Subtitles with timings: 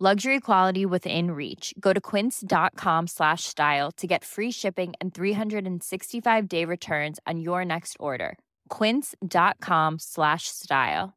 [0.00, 1.72] Luxury quality within reach.
[1.78, 7.64] Go to quince.com slash style to get free shipping and 365 day returns on your
[7.64, 8.36] next order.
[8.70, 11.14] Quince.com slash style.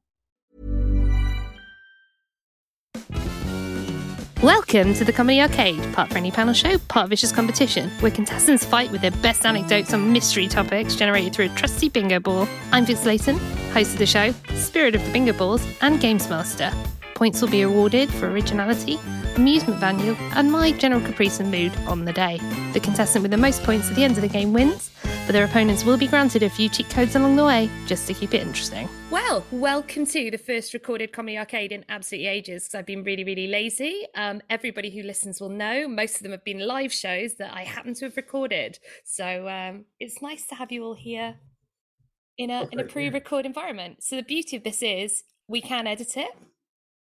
[4.44, 8.92] Welcome to the Comedy Arcade, part friendly panel show, part vicious competition, where contestants fight
[8.92, 12.48] with their best anecdotes on mystery topics generated through a trusty bingo ball.
[12.72, 13.40] I'm Vix Leyton,
[13.74, 16.72] host of the show, spirit of the bingo balls, and games master.
[17.18, 19.00] Points will be awarded for originality,
[19.38, 22.38] amusement value, and my general caprice and mood on the day.
[22.74, 24.92] The contestant with the most points at the end of the game wins,
[25.26, 28.14] but their opponents will be granted a few cheat codes along the way, just to
[28.14, 28.88] keep it interesting.
[29.10, 33.24] Well, welcome to the first recorded comedy arcade in absolutely ages because I've been really,
[33.24, 34.06] really lazy.
[34.14, 37.64] Um, everybody who listens will know most of them have been live shows that I
[37.64, 38.78] happen to have recorded.
[39.06, 41.38] So um, it's nice to have you all here
[42.38, 44.04] in a in a pre-record environment.
[44.04, 46.30] So the beauty of this is we can edit it,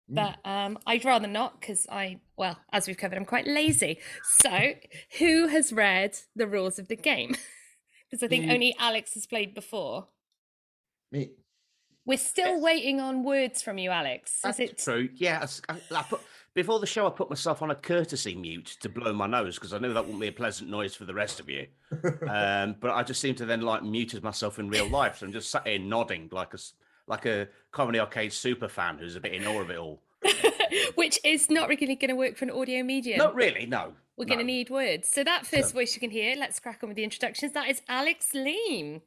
[0.09, 3.99] but um, I'd rather not because I, well, as we've covered, I'm quite lazy.
[4.23, 4.73] So
[5.19, 7.35] who has read the rules of the game?
[8.09, 8.53] Because I think Me.
[8.55, 10.07] only Alex has played before.
[11.11, 11.29] Me.
[12.05, 14.37] We're still waiting on words from you, Alex.
[14.37, 14.77] Is That's it?
[14.79, 15.09] true.
[15.13, 15.45] Yeah.
[15.67, 16.21] I I, put,
[16.55, 19.73] before the show, I put myself on a courtesy mute to blow my nose because
[19.73, 21.67] I knew that wouldn't be a pleasant noise for the rest of you.
[22.27, 25.31] um, but I just seem to then like muted myself in real life, so I'm
[25.31, 26.57] just sat here nodding like a
[27.09, 29.99] like a comedy arcade super fan who's a bit in awe of it all.
[30.95, 33.17] Which is not really going to work for an audio medium.
[33.17, 33.65] Not really.
[33.65, 33.93] No.
[34.15, 35.07] We're going to need words.
[35.09, 37.53] So that first voice you can hear, let's crack on with the introductions.
[37.53, 39.01] That is Alex Leam,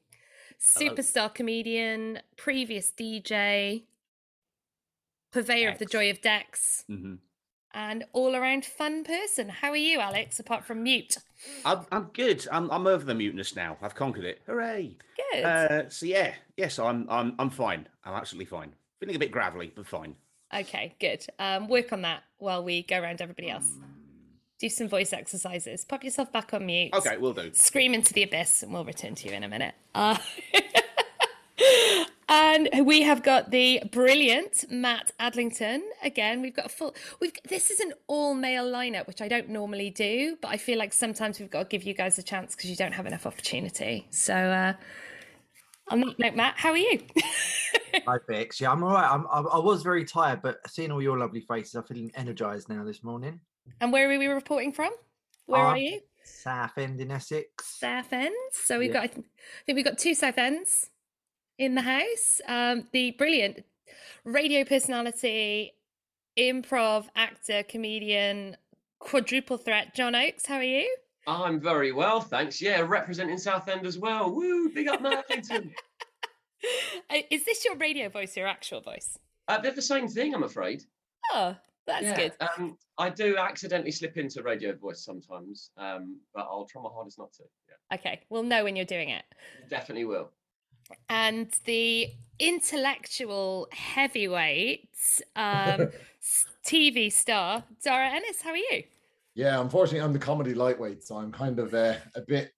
[0.58, 3.82] superstar comedian, previous DJ,
[5.32, 7.18] purveyor of the joy of Dex, Mhm.
[7.74, 9.50] and all-around fun person.
[9.50, 10.40] How are you, Alex?
[10.40, 11.18] Apart from mute,
[11.64, 12.46] I'm, I'm good.
[12.50, 13.76] I'm, I'm over the muteness now.
[13.82, 14.40] I've conquered it.
[14.46, 14.96] Hooray!
[15.32, 15.44] good.
[15.44, 17.88] Uh, so yeah, yes, I'm I'm I'm fine.
[18.04, 18.72] I'm absolutely fine.
[19.00, 20.14] Feeling a bit gravelly, but fine.
[20.54, 21.26] okay, good.
[21.38, 23.68] Um, work on that while we go around everybody else.
[24.60, 25.84] Do some voice exercises.
[25.84, 26.94] Pop yourself back on mute.
[26.94, 27.50] Okay, we'll do.
[27.52, 29.74] scream into the abyss and we'll return to you in a minute.
[29.92, 30.16] Uh,
[32.28, 35.80] and we have got the brilliant Matt Adlington.
[36.04, 39.48] Again, we've got a full we've this is an all male lineup, which I don't
[39.48, 42.54] normally do, but I feel like sometimes we've got to give you guys a chance
[42.54, 44.06] because you don't have enough opportunity.
[44.10, 44.74] So uh
[45.88, 47.00] on that note, Matt, how are you?
[48.06, 48.60] Hi, Bex.
[48.60, 49.10] Yeah, I'm all right.
[49.10, 52.68] I'm, I, I was very tired, but seeing all your lovely faces, I'm feeling energized
[52.68, 53.40] now this morning.
[53.80, 54.90] and where are we reporting from?
[55.46, 56.00] Where Uh, are you?
[56.24, 57.66] Southend in Essex.
[57.66, 58.34] South Ends.
[58.52, 58.94] So we've Yeah.
[58.94, 60.90] got, I think I think we've got two South Ends
[61.58, 62.40] in the house.
[62.46, 63.64] Um, the brilliant
[64.24, 65.74] radio personality,
[66.38, 68.56] improv actor, comedian,
[69.00, 70.46] quadruple threat, John Oakes.
[70.46, 70.96] How are you?
[71.26, 72.60] I'm very well, thanks.
[72.60, 74.30] Yeah, representing Southend as well.
[74.34, 75.72] Woo, big up Marlington.
[77.10, 79.18] Uh, Is this your radio voice, your actual voice?
[79.48, 80.84] uh, they're the same thing, I'm afraid.
[81.32, 81.56] Oh,
[81.88, 82.32] that's yeah, good.
[82.40, 87.18] Um, I do accidentally slip into radio voice sometimes, um, but I'll try my hardest
[87.18, 87.42] not to.
[87.68, 89.24] Yeah, Okay, we'll know when you're doing it.
[89.70, 90.30] definitely will.
[91.08, 94.88] And the intellectual heavyweight
[95.34, 95.88] um,
[96.64, 98.40] TV star, Darragh Ennis.
[98.40, 98.84] How are you?
[99.34, 102.52] Yeah, unfortunately, I'm the comedy lightweight, so I'm kind of uh, a bit,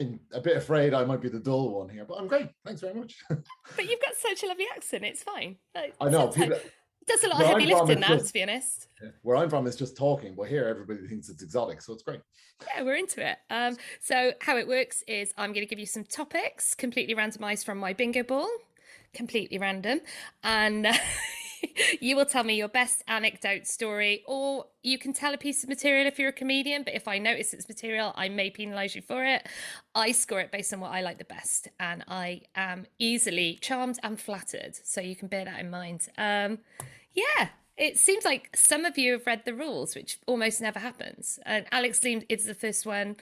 [0.00, 2.04] in, a bit afraid I might be the dull one here.
[2.04, 2.48] But I'm great.
[2.64, 3.16] Thanks very much.
[3.76, 5.04] But you've got such a lovely accent.
[5.04, 5.56] It's fine.
[5.74, 6.58] Like, I know people.
[7.06, 8.88] Does a lot of heavy lifting now, just- to be honest.
[9.20, 12.20] Where I'm from is just talking, but here everybody thinks it's exotic, so it's great.
[12.74, 13.36] Yeah, we're into it.
[13.50, 17.66] Um, so how it works is I'm going to give you some topics, completely randomized
[17.66, 18.48] from my bingo ball,
[19.12, 20.00] completely random,
[20.42, 20.94] and uh,
[22.00, 25.68] you will tell me your best anecdote story, or you can tell a piece of
[25.68, 26.82] material if you're a comedian.
[26.82, 29.46] But if I notice it's material, I may penalise you for it.
[29.94, 33.98] I score it based on what I like the best, and I am easily charmed
[34.02, 34.76] and flattered.
[34.82, 36.08] So you can bear that in mind.
[36.18, 36.58] Um,
[37.12, 41.38] yeah, it seems like some of you have read the rules, which almost never happens.
[41.44, 43.16] And Alex Leam is the first one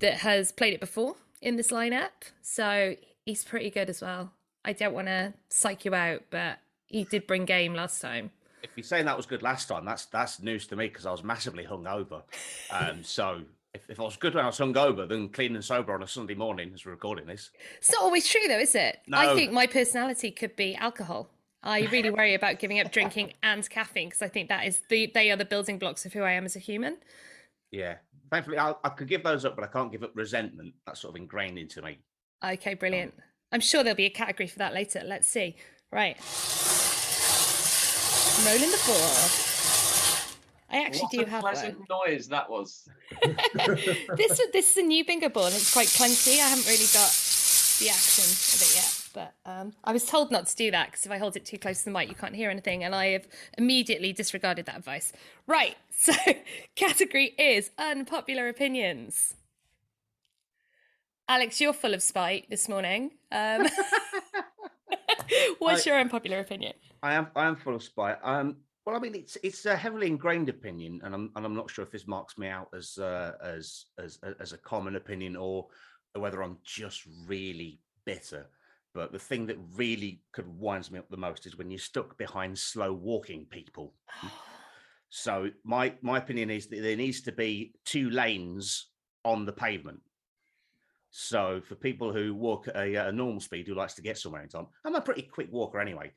[0.00, 2.10] that has played it before in this lineup,
[2.42, 4.32] so he's pretty good as well.
[4.64, 6.58] I don't want to psych you out, but
[6.90, 8.30] he did bring game last time.
[8.62, 11.10] If you're saying that was good last time, that's that's news to me because I
[11.10, 12.22] was massively hungover.
[12.72, 13.40] Um, so
[13.74, 16.06] if, if I was good when I was hungover, then clean and sober on a
[16.06, 17.50] Sunday morning as we're recording this.
[17.78, 19.00] It's not always true, though, is it?
[19.08, 19.18] No.
[19.18, 21.30] I think my personality could be alcohol.
[21.62, 25.10] I really worry about giving up drinking and caffeine because I think that is the
[25.12, 26.98] they are the building blocks of who I am as a human.
[27.70, 27.96] Yeah.
[28.30, 30.74] Thankfully, I, I could give those up, but I can't give up resentment.
[30.86, 31.98] That's sort of ingrained into me.
[32.44, 33.14] Okay, brilliant.
[33.52, 35.02] I'm sure there'll be a category for that later.
[35.04, 35.56] Let's see.
[35.92, 36.16] Right.
[38.46, 39.50] Rolling the ball.
[40.72, 41.86] I actually what do a have pleasant one.
[42.06, 42.88] noise that was.
[43.66, 46.34] this this is a new bingo ball it's quite clunky.
[46.38, 47.10] I haven't really got
[47.80, 51.04] the action of it yet, but um, I was told not to do that because
[51.04, 53.06] if I hold it too close to the mic, you can't hear anything, and I
[53.08, 53.26] have
[53.58, 55.12] immediately disregarded that advice.
[55.48, 56.12] Right, so
[56.76, 59.34] category is unpopular opinions.
[61.28, 63.12] Alex, you're full of spite this morning.
[63.32, 63.66] Um,
[65.58, 66.74] what's I- your unpopular opinion?
[67.02, 68.18] I am I am full of spite.
[68.22, 71.70] Um, well, I mean, it's it's a heavily ingrained opinion, and I'm and I'm not
[71.70, 75.66] sure if this marks me out as uh, as as as a common opinion or
[76.14, 78.48] whether I'm just really bitter.
[78.92, 82.18] But the thing that really could winds me up the most is when you're stuck
[82.18, 83.94] behind slow walking people.
[85.12, 88.86] So my my opinion is that there needs to be two lanes
[89.24, 90.00] on the pavement.
[91.10, 94.42] So for people who walk at a, a normal speed, who likes to get somewhere
[94.42, 96.12] in time, I'm a pretty quick walker anyway.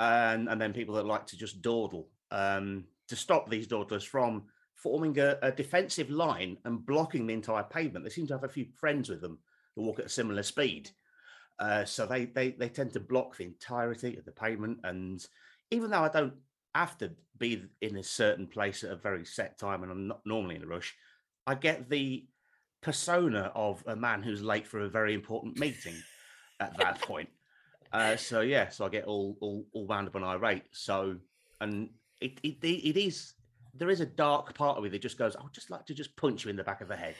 [0.00, 4.44] And and then people that like to just dawdle, um, to stop these dawdlers from
[4.74, 8.04] forming a, a defensive line and blocking the entire pavement.
[8.04, 9.38] They seem to have a few friends with them
[9.74, 10.90] who walk at a similar speed.
[11.58, 14.78] Uh, so they, they they tend to block the entirety of the pavement.
[14.84, 15.24] And
[15.70, 16.34] even though I don't
[16.74, 20.20] have to be in a certain place at a very set time, and I'm not
[20.24, 20.94] normally in a rush,
[21.46, 22.26] I get the
[22.80, 25.94] persona of a man who's late for a very important meeting
[26.60, 27.28] at that point.
[27.92, 30.64] Uh, so yeah, so I get all all all wound up and irate.
[30.72, 31.16] So
[31.60, 31.90] and
[32.20, 33.34] it it it is
[33.74, 35.94] there is a dark part of me that just goes, I would just like to
[35.94, 37.14] just punch you in the back of the head,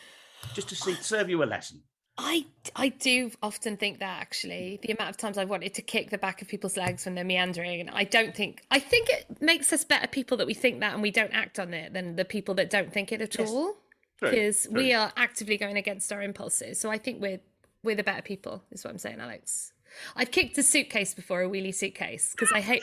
[0.54, 1.82] just to see serve you a lesson.
[2.20, 6.10] I I do often think that actually the amount of times I've wanted to kick
[6.10, 9.40] the back of people's legs when they're meandering, and I don't think I think it
[9.40, 12.16] makes us better people that we think that and we don't act on it than
[12.16, 13.48] the people that don't think it at Yes.
[13.48, 13.76] all.
[14.20, 16.80] Because we are actively going against our impulses.
[16.80, 17.40] So I think we're
[17.84, 18.62] we're the better people.
[18.72, 19.72] Is what I'm saying, Alex.
[20.16, 22.82] I've kicked a suitcase before, a wheelie suitcase, because I hate.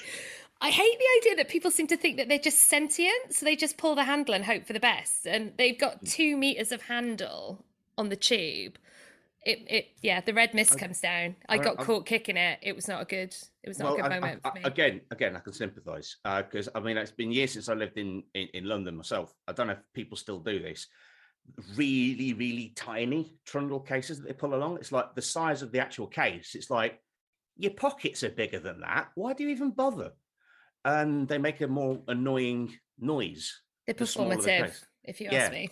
[0.62, 3.58] I hate the idea that people seem to think that they're just sentient, so they
[3.58, 5.28] just pull the handle and hope for the best.
[5.28, 6.06] And they've got Hmm.
[6.06, 7.66] two meters of handle
[7.98, 8.78] on the tube.
[9.46, 11.36] It, it, yeah, the red mist comes down.
[11.48, 12.60] I I- got I've- caught kicking it.
[12.64, 13.36] It was not a good.
[13.64, 14.62] It was not a good I- I- moment I- for me.
[14.64, 18.24] again, again, I can sympathise because I mean it's been years since I lived in,
[18.34, 19.36] in in London myself.
[19.48, 20.88] I don't know if people still do this.
[21.76, 24.78] Really, really tiny trundle cases that they pull along.
[24.78, 26.54] It's like the size of the actual case.
[26.56, 27.00] It's like
[27.58, 29.10] your pockets are bigger than that.
[29.16, 30.12] Why do you even bother?
[30.84, 33.62] And they make a more annoying noise.
[33.86, 34.86] They're the smaller the performative, case.
[35.06, 35.38] if you Yeah.
[35.44, 35.70] ask me.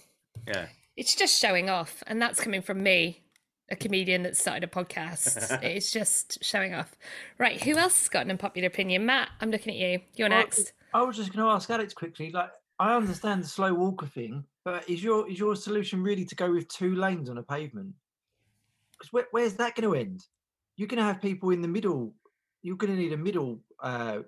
[0.47, 0.67] Yeah.
[0.95, 3.23] It's just showing off, and that's coming from me,
[3.69, 5.61] a comedian that started a podcast.
[5.63, 6.95] it's just showing off.
[7.37, 9.05] Right, who else has got an unpopular opinion?
[9.05, 9.99] Matt, I'm looking at you.
[10.15, 10.73] You're Well, next.
[10.93, 12.31] I was just going to ask Alex quickly.
[12.31, 16.35] Like, I understand the slow walker thing, but is your is your solution really to
[16.35, 17.93] go with two lanes on a pavement?
[18.97, 20.25] Because where, where's that going to end?
[20.75, 22.13] You're going to have people in the middle.
[22.61, 24.19] You're going to need a middle uh,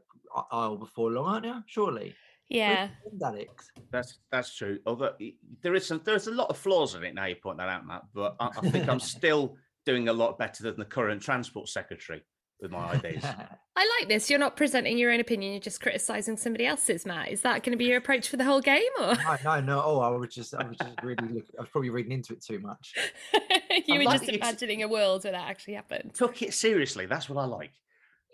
[0.51, 1.63] aisle before long, aren't you?
[1.67, 2.13] Surely.
[2.49, 2.89] Yeah.
[3.17, 3.71] the Alex.
[3.91, 4.79] That's that's true.
[4.85, 5.13] Although
[5.61, 7.87] there is some there's a lot of flaws in it now you point that out,
[7.87, 8.03] Matt.
[8.13, 12.23] But I, I think I'm still doing a lot better than the current transport secretary
[12.65, 13.23] with my ideas.
[13.75, 14.29] I like this.
[14.29, 17.29] You're not presenting your own opinion, you're just criticizing somebody else's, Matt.
[17.29, 18.83] Is that going to be your approach for the whole game?
[18.99, 19.81] Or no, no, no.
[19.83, 22.43] Oh, I was just, I was just really, look, I was probably reading into it
[22.43, 22.93] too much.
[23.33, 26.13] you I were like just imagining a world where that actually happened?
[26.13, 27.05] Took it seriously.
[27.05, 27.71] That's what I like.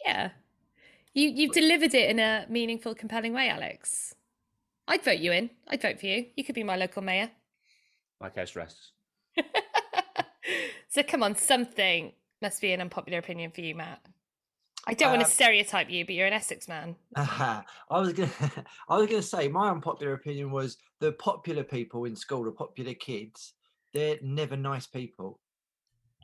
[0.06, 0.32] Yeah.
[1.14, 4.16] You, you've delivered it in a meaningful, compelling way, Alex.
[4.88, 5.50] I'd vote you in.
[5.68, 6.28] I'd vote for you.
[6.36, 7.30] You could be my local mayor.
[8.20, 8.92] My case rests.
[10.92, 12.12] So come on, something
[12.42, 14.06] must be an unpopular opinion for you, Matt.
[14.88, 16.96] I don't want Um, to stereotype you, but you're an Essex man.
[17.16, 18.32] I was gonna,
[18.90, 22.94] I was gonna say my unpopular opinion was the popular people in school, the popular
[22.96, 23.54] kids,
[23.94, 25.40] they're never nice people.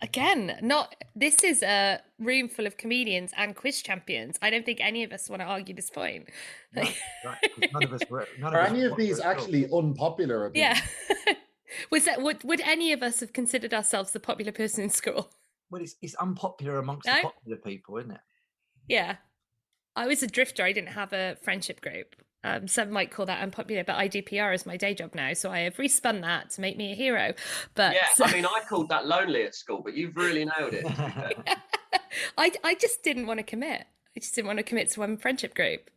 [0.02, 4.38] Again, not this is a room full of comedians and quiz champions.
[4.44, 6.30] I don't think any of us want to argue this point.
[6.76, 6.84] No,
[7.26, 8.28] right, 'cause none of us were.
[8.40, 9.32] None Are us any of these at all.
[9.32, 10.80] actually unpopular opinions?
[11.28, 11.34] yeah.
[11.92, 15.32] Was that would would any of us have considered ourselves the popular person in school?
[15.70, 17.16] Well, it's, it's unpopular amongst No?
[17.16, 18.22] the popular people, isn't it?
[18.88, 19.18] Yeah.
[19.96, 20.64] I was a drifter.
[20.64, 22.16] I didn't have a friendship group.
[22.44, 25.34] Um, some might call that unpopular, but IDPR is my day job now.
[25.34, 27.34] So I have respun that to make me a hero.
[27.74, 30.86] But Yeah, I mean, I called that lonely at school, but you've really nailed it.
[32.38, 33.86] I, I just didn't want to commit.
[34.16, 35.90] I just didn't want to commit to one friendship group.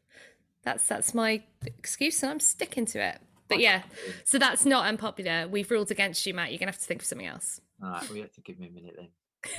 [0.62, 3.18] That's that's my excuse, and I'm sticking to it.
[3.48, 3.82] But yeah,
[4.24, 5.48] so that's not unpopular.
[5.48, 6.50] We've ruled against you, Matt.
[6.50, 7.60] You're gonna have to think of something else.
[7.82, 9.08] All right, we have to give me a minute then.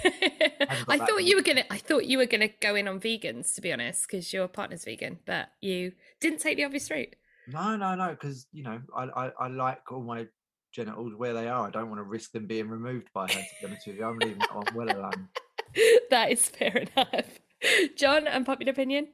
[0.03, 1.63] Got I thought you were gonna.
[1.69, 4.85] I thought you were gonna go in on vegans, to be honest, because your partner's
[4.85, 7.15] vegan, but you didn't take the obvious route.
[7.47, 10.27] No, no, no, because you know I, I I like all my
[10.71, 11.67] genitals where they are.
[11.67, 13.27] I don't want to risk them being removed by her.
[13.27, 15.29] To be honest with you, I'm leaving that one well alone.
[16.09, 17.39] that is fair enough.
[17.95, 19.07] John, unpopular opinion.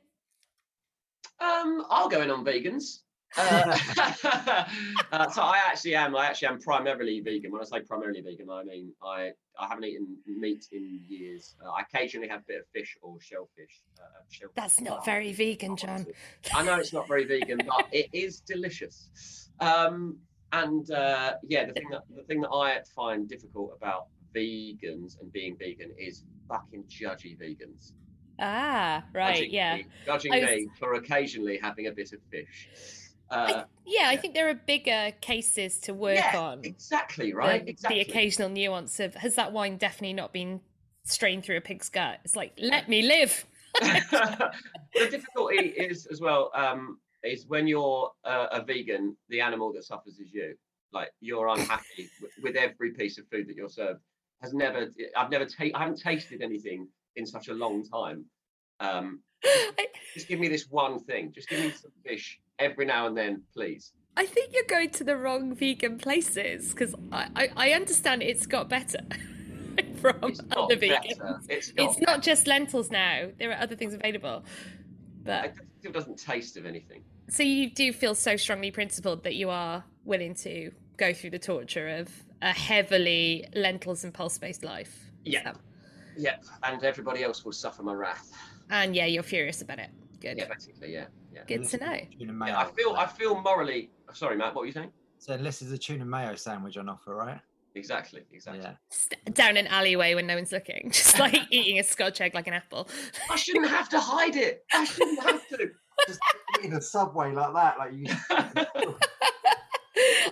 [1.40, 3.00] Um, I'll go in on vegans.
[3.36, 3.78] Uh,
[5.12, 6.16] uh, so I actually am.
[6.16, 7.52] I actually am primarily vegan.
[7.52, 11.56] When I say primarily vegan, I mean I I haven't eaten meat in years.
[11.64, 13.82] Uh, I occasionally have a bit of fish or shellfish.
[14.00, 16.06] Uh, shellfish That's not very vegan, John.
[16.54, 19.50] I know it's not very vegan, but it is delicious.
[19.60, 20.18] Um,
[20.54, 25.32] and uh, yeah, the thing that the thing that I find difficult about vegans and
[25.32, 27.92] being vegan is fucking judgy vegans.
[28.40, 29.76] Ah, right, Judging yeah.
[29.78, 32.70] me, judging was- me for occasionally having a bit of fish.
[33.30, 36.62] Uh, Yeah, I think there are bigger cases to work yeah, on.
[36.64, 37.68] exactly the- right.
[37.68, 38.04] exactly.
[38.04, 40.62] The occasional nuance of has that wine definitely not been
[41.04, 42.20] strained through a pig's gut?
[42.26, 43.46] It's like, let me live.
[43.82, 44.52] the
[45.12, 50.20] difficulty is as well um, is when you're uh, a vegan, the animal that suffers
[50.20, 50.56] is you.
[50.94, 54.00] Like you're unhappy with, with every piece of food that you're served.
[54.42, 58.26] Has never, I've never, ta- I haven't tasted anything in such a long time.
[58.80, 59.22] Um,
[60.14, 61.32] just give me this one thing.
[61.34, 63.92] Just give me some fish every now and then, please.
[64.16, 68.48] I think you're going to the wrong vegan places because I, I, I understand it's
[68.48, 69.00] got better
[70.02, 70.96] from got other better.
[71.16, 71.46] vegans.
[71.50, 73.28] It's got not just lentils now.
[73.38, 74.44] There are other things available.
[75.24, 77.04] But It still doesn't taste of anything.
[77.30, 81.40] so you do feel so strongly principled that you are willing to go through the
[81.40, 82.10] torture of
[82.42, 85.12] a heavily lentils and pulse based life.
[85.26, 85.54] Yeah.
[86.18, 86.44] Yep.
[86.64, 88.32] And everybody else will suffer my wrath.
[88.72, 89.92] And yeah, you're furious about it.
[90.22, 90.38] Good.
[90.40, 91.06] Yeah, basically, yeah.
[91.38, 91.58] Yeah.
[91.58, 91.98] Good to know.
[92.20, 92.52] Tuna mayo.
[92.54, 94.92] Yeah, I feel I feel morally sorry, Matt, what were you saying?
[95.20, 97.40] So unless there's a tuna mayo sandwich on offer, right?
[97.76, 98.64] Exactly, exactly.
[98.64, 98.74] Yeah.
[98.90, 102.48] St- down an alleyway when no one's looking, just like eating a scotch egg like
[102.48, 102.90] an apple.
[103.30, 104.64] I shouldn't have to hide it.
[104.74, 105.72] I shouldn't have to.
[106.08, 106.20] Just
[106.60, 108.06] eating a subway like that, like you.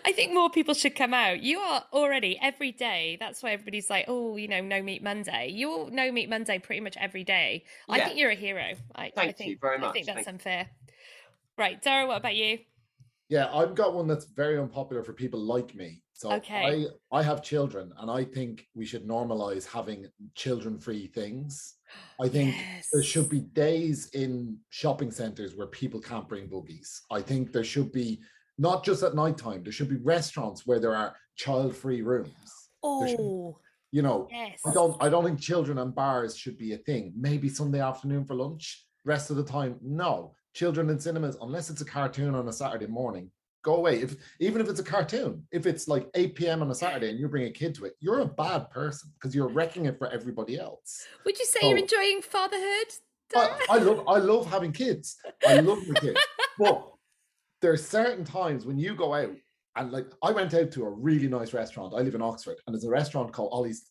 [0.06, 1.42] I think more people should come out.
[1.42, 3.18] You are already every day.
[3.20, 5.50] That's why everybody's like, oh, you know, no meat Monday.
[5.52, 7.64] You're no meat Monday pretty much every day.
[7.90, 8.74] I think you're a hero.
[8.96, 9.90] I, I Thank think, you very much.
[9.90, 10.68] I think that's Thank unfair.
[11.58, 12.60] Right, Darragh, what about you?
[13.30, 16.04] Yeah, I've got one that's very unpopular for people like me.
[16.14, 16.88] So Okay.
[17.12, 21.76] I I have children and I think we should normalize having children-free things.
[22.22, 22.56] I think
[22.94, 27.00] there should be days in shopping centers where people can't bring boogies.
[27.12, 28.22] I think there should be
[28.58, 32.30] not just at nighttime, there should be restaurants where there are child-free rooms.
[32.84, 33.60] There should- Oh,
[33.92, 34.60] you know, yes.
[34.66, 37.14] I don't I don't think children and bars should be a thing.
[37.18, 38.86] Maybe Sunday afternoon for lunch.
[39.04, 40.36] Rest of the time, no.
[40.56, 43.30] Children in cinemas, unless it's a cartoon on a Saturday morning,
[43.62, 44.00] go away.
[44.02, 46.62] If even if it's a cartoon, if it's like 8 p.m.
[46.62, 49.36] on a Saturday and you bring a kid to it, you're a bad person because
[49.36, 51.06] you're wrecking it for everybody else.
[51.26, 51.82] Would you say you're Oh.
[51.82, 52.88] enjoying fatherhood?
[53.36, 55.18] I, I love I love having kids.
[55.46, 56.20] I love my kids.
[56.58, 56.90] But
[57.62, 59.32] there are certain times when you go out
[59.76, 61.94] and like I went out to a really nice restaurant.
[61.94, 63.90] I live in Oxford and there's a restaurant called Oli's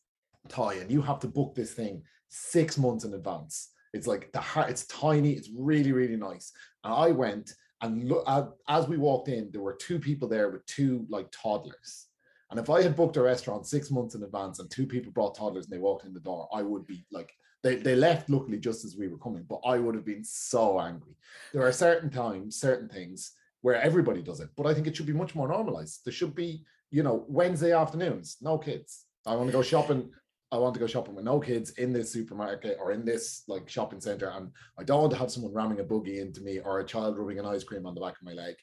[0.49, 3.69] Thai, and you have to book this thing six months in advance.
[3.95, 6.53] It's like the heart, it's tiny, it's really, really nice.
[6.83, 8.29] And I went and look
[8.69, 12.07] as we walked in, there were two people there with two like toddlers.
[12.51, 15.35] And if I had booked a restaurant six months in advance and two people brought
[15.37, 17.33] toddlers and they walked in the door, I would be like,
[17.63, 20.79] they, they left luckily just as we were coming, but I would have been so
[20.81, 21.17] angry.
[21.53, 23.33] There are certain times, certain things
[23.63, 26.01] where everybody does it, but I think it should be much more normalized.
[26.05, 29.07] There should be, you know, Wednesday afternoons, no kids.
[29.27, 30.11] I want to go shopping.
[30.55, 33.69] I want to go shopping with no kids in this supermarket or in this like
[33.69, 36.79] shopping center, and I don't want to have someone ramming a boogie into me or
[36.79, 38.55] a child rubbing an ice cream on the back of my leg.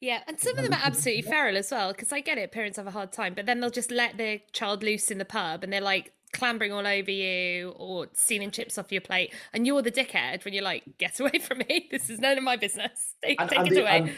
[0.00, 2.76] Yeah, and some of them are absolutely feral as well, because I get it, parents
[2.76, 5.64] have a hard time, but then they'll just let their child loose in the pub
[5.64, 9.80] and they're like clambering all over you or stealing chips off your plate, and you're
[9.80, 13.14] the dickhead when you're like, get away from me, this is none of my business.
[13.24, 13.96] Take, And, take and it the, away.
[13.98, 14.10] and,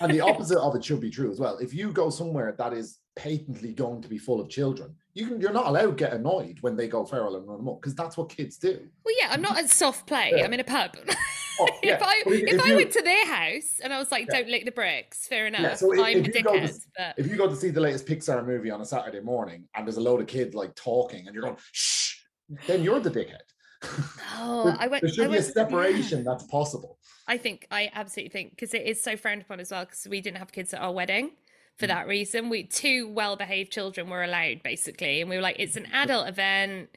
[0.00, 1.58] and the opposite of it should be true as well.
[1.58, 5.40] If you go somewhere that is patently going to be full of children, You can,
[5.40, 8.18] you're not allowed to get annoyed when they go feral and run amok because that's
[8.18, 8.86] what kids do.
[9.02, 10.32] Well, yeah, I'm not at soft play.
[10.36, 10.44] Yeah.
[10.44, 10.94] I'm in a pub.
[11.58, 11.94] Oh, yeah.
[11.94, 14.40] if I if, if I you- went to their house and I was like, Yeah.
[14.40, 15.62] "Don't lick the bricks," fair enough.
[15.62, 16.78] Yeah, so if, I'm a if you go to, dickhead.
[16.98, 19.86] But if you go to see the latest Pixar movie on a Saturday morning and
[19.86, 22.16] there's a load of kids like talking and you're going shh,
[22.66, 23.40] then you're the dickhead.
[24.36, 25.00] oh, there, I went.
[25.00, 26.98] there should I be a separation that's possible.
[27.26, 30.20] I think I absolutely think because it is so frowned upon as well because we
[30.20, 31.30] didn't have kids at our wedding
[31.76, 31.88] for mm.
[31.88, 32.48] that reason.
[32.48, 36.90] We two well-behaved children were allowed basically, and we were like, it's an adult event.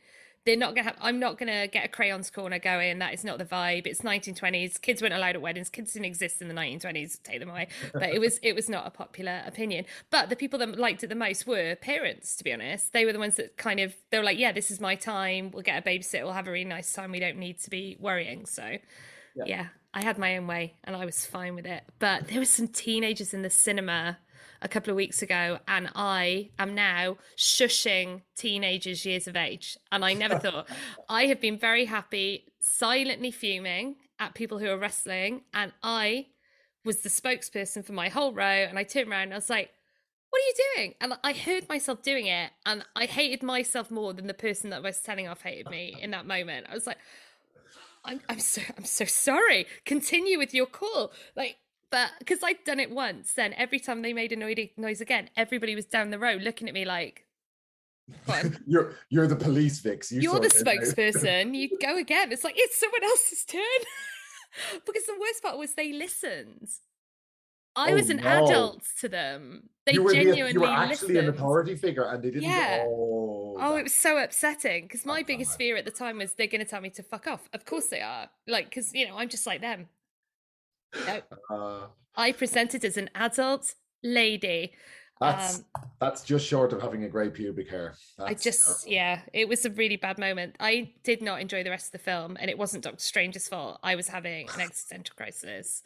[0.46, 0.96] They're not gonna have.
[1.02, 3.00] I'm not gonna get a crayons corner going.
[3.00, 3.86] That is not the vibe.
[3.86, 4.82] It's 1920s.
[4.82, 5.70] Kids weren't allowed at weddings.
[5.70, 7.22] Kids didn't exist in the 1920s.
[7.24, 7.68] Take them away.
[7.94, 9.86] But it was it was not a popular opinion.
[10.10, 12.36] But the people that liked it the most were parents.
[12.38, 14.72] To be honest, they were the ones that kind of they were like, yeah, this
[14.72, 15.52] is my time.
[15.52, 16.24] We'll get a babysitter.
[16.24, 17.12] We'll have a really nice time.
[17.12, 18.46] We don't need to be worrying.
[18.46, 18.78] So
[19.36, 19.68] yeah.
[19.94, 21.84] I had my own way and I was fine with it.
[22.00, 24.18] But there were some teenagers in the cinema
[24.62, 29.78] a couple of weeks ago, and I am now shushing teenagers years of age.
[29.92, 30.68] And I never thought
[31.08, 36.28] I have been very happy, silently fuming at people who are wrestling, and I
[36.84, 38.44] was the spokesperson for my whole row.
[38.44, 39.70] And I turned around and I was like,
[40.30, 40.96] what are you doing?
[41.02, 44.84] And I heard myself doing it, and I hated myself more than the person that
[44.84, 46.68] was telling off hated me in that moment.
[46.70, 46.98] I was like,
[48.10, 49.68] I'm, I'm so I'm so sorry.
[49.86, 51.58] Continue with your call, like,
[51.92, 55.76] but because I'd done it once, then every time they made a noise again, everybody
[55.76, 57.26] was down the road looking at me like,
[58.66, 60.12] You're you're the police, Vix.
[60.12, 61.56] You you're the spokesperson.
[61.56, 63.62] You go again." It's like it's someone else's turn.
[64.86, 66.68] because the worst part was they listened.
[67.80, 68.46] I Oh, was an no.
[68.46, 69.70] adult to them.
[69.86, 72.44] They you were, the- genuinely you were actually an authority figure, and they didn't.
[72.50, 72.84] Yeah.
[72.86, 76.48] Oh, Oh, it was so upsetting because my biggest fear at the time was they're
[76.48, 77.50] going to tell me to fuck off.
[77.54, 78.30] Of course they are.
[78.48, 79.88] Like, because, you know, I'm just like them.
[81.50, 84.74] Uh, I presented as an adult lady.
[85.20, 85.66] that's Um,
[86.00, 87.96] that's just short of having a grey pubic hair.
[88.18, 88.94] I just, terrible.
[88.94, 90.56] yeah, it was a really bad moment.
[90.62, 93.80] I did not enjoy the rest of the film, and it wasn't Doctor Strange's fault.
[93.84, 95.84] I was having an existential crisis.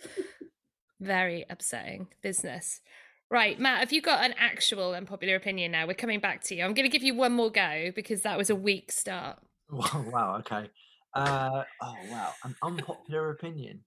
[0.99, 2.81] Very upsetting business.
[3.29, 5.87] Right, Matt, have you got an actual unpopular opinion now?
[5.87, 6.63] We're coming back to you.
[6.63, 9.39] I'm going to give you one more go because that was a weak start.
[9.71, 10.69] Wow, wow, okay.
[11.15, 13.79] Uh, oh wow, an unpopular opinion.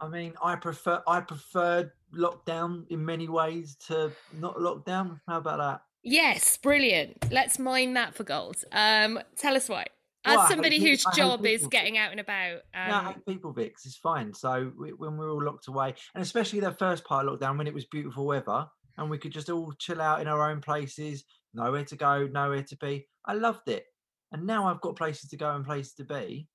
[0.00, 5.20] I mean, I prefer I preferred lockdown in many ways to not lockdown.
[5.28, 5.82] How about that?
[6.02, 7.30] Yes, brilliant.
[7.30, 8.56] Let's mine that for gold.
[8.72, 9.86] Um, tell us why.
[10.26, 13.12] As Well, somebody whose I hate job is getting out and about, um, no, I
[13.12, 13.86] hate people, Vix.
[13.86, 14.34] It's fine.
[14.34, 17.58] So we, when we were all locked away, and especially that first part of lockdown
[17.58, 18.66] when it was beautiful weather
[18.98, 22.62] and we could just all chill out in our own places, nowhere to go, nowhere
[22.64, 23.06] to be.
[23.24, 23.84] I loved it.
[24.32, 26.48] And now I've got places to go and places to be.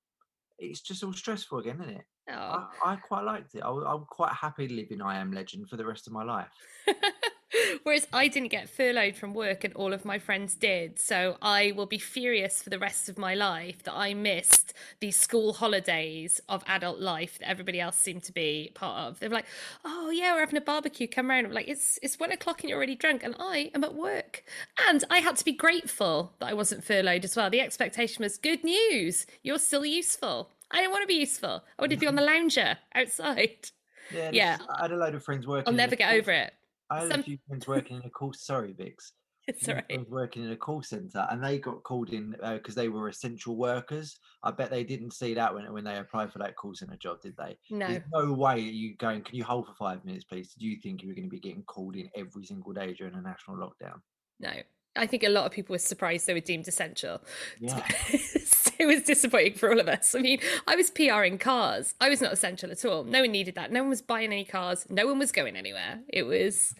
[0.58, 2.04] It's just all stressful again, isn't it?
[2.30, 2.68] oh.
[2.84, 3.62] I, I quite liked it.
[3.64, 6.24] I, am quite happy to live in I Am Legend for the rest of my
[6.24, 6.50] life.
[7.82, 10.98] Whereas I didn't get furloughed from work and all of my friends did.
[10.98, 15.16] So I will be furious for the rest of my life that I missed these
[15.16, 19.20] school holidays of adult life that everybody else seemed to be part of.
[19.20, 19.46] They're like,
[19.84, 21.46] oh yeah, we're having a barbecue, come round.
[21.46, 24.44] I'm like, it's it's one o'clock and you're already drunk and I am at work.
[24.88, 27.50] And I had to be grateful that I wasn't furloughed as well.
[27.50, 29.26] The expectation was good news.
[29.42, 30.50] You're still useful.
[30.70, 31.64] I didn't want to be useful.
[31.78, 33.70] I wanted to be on the lounger outside.
[34.12, 34.58] Yeah, Yeah.
[34.68, 35.68] I had a load of friends working.
[35.68, 36.54] I'll never get over it.
[36.92, 38.32] I had Some- a few friends working in a call.
[38.32, 39.12] Sorry, Vix.
[39.48, 40.08] It's all right.
[40.08, 43.56] working in a call center, and they got called in uh, because they were essential
[43.56, 44.16] workers.
[44.44, 47.20] I bet they didn't see that when when they applied for that call center job,
[47.22, 47.58] did they?
[47.68, 47.88] No.
[47.88, 49.22] There's no way you going.
[49.22, 50.52] Can you hold for five minutes, please?
[50.52, 53.14] Did you think you were going to be getting called in every single day during
[53.16, 54.00] a national lockdown?
[54.38, 54.52] No.
[54.94, 57.20] I think a lot of people were surprised they were deemed essential.
[57.58, 57.84] Yeah.
[58.78, 60.14] it was disappointing for all of us.
[60.14, 61.94] I mean, I was PRing cars.
[62.00, 63.04] I was not essential at all.
[63.04, 63.72] No one needed that.
[63.72, 64.86] No one was buying any cars.
[64.88, 66.00] No one was going anywhere.
[66.08, 66.74] It was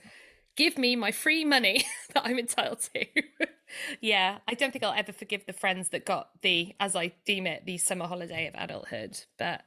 [0.57, 3.07] give me my free money that I'm entitled to.
[4.01, 7.47] yeah, I don't think I'll ever forgive the friends that got the, as I deem
[7.47, 9.19] it, the summer holiday of adulthood.
[9.39, 9.63] But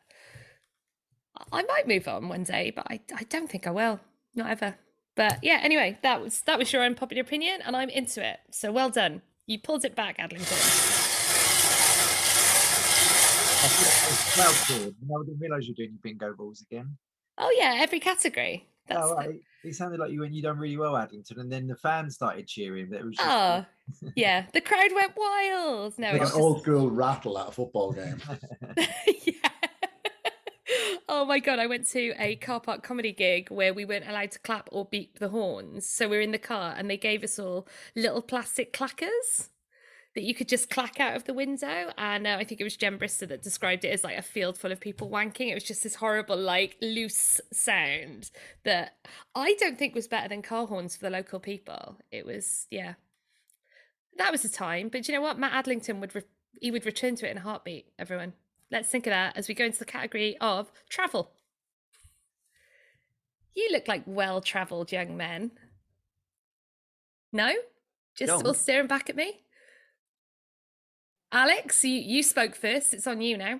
[1.51, 3.99] I might move on one day, but I, I don't think I will.
[4.35, 4.75] Not ever.
[5.15, 8.39] But yeah, anyway, that was that was your unpopular opinion, and I'm into it.
[8.51, 9.21] So well done.
[9.47, 11.14] You pulled it back, Adlington.
[14.37, 14.95] Well, good.
[15.05, 16.97] No, I didn't realise you were doing bingo balls again.
[17.37, 18.67] Oh yeah, every category.
[18.87, 19.39] That's Oh, right.
[19.63, 20.33] It sounded like you went.
[20.33, 22.87] You done really well, Adlington, and then the fans started cheering.
[22.89, 23.65] But it was just, Oh,
[24.15, 24.45] yeah.
[24.53, 25.97] The crowd went wild.
[25.97, 28.21] No, like it's an old school rattle at a football game.
[28.77, 29.49] yeah.
[31.07, 34.31] Oh my god, I went to a car park comedy gig where we weren't allowed
[34.31, 35.87] to clap or beep the horns.
[35.87, 39.49] So we are in the car and they gave us all little plastic clackers
[40.15, 41.91] that you could just clack out of the window.
[41.97, 44.57] And uh, I think it was Jen Brister that described it as like a field
[44.57, 45.51] full of people wanking.
[45.51, 48.31] It was just this horrible, like loose sound
[48.63, 48.95] that
[49.35, 51.97] I don't think was better than car horns for the local people.
[52.11, 52.93] It was, yeah.
[54.17, 54.87] That was the time.
[54.87, 55.37] But you know what?
[55.37, 56.23] Matt Adlington would re-
[56.61, 57.87] he would return to it in a heartbeat.
[57.99, 58.31] Everyone,
[58.71, 61.31] let's think of that as we go into the category of travel.
[63.53, 65.51] You look like well-travelled young men.
[67.33, 67.51] No,
[68.15, 68.41] just No.
[68.49, 69.41] all staring back at me.
[71.35, 72.93] Alex, you, you spoke first.
[72.93, 73.59] It's on you now.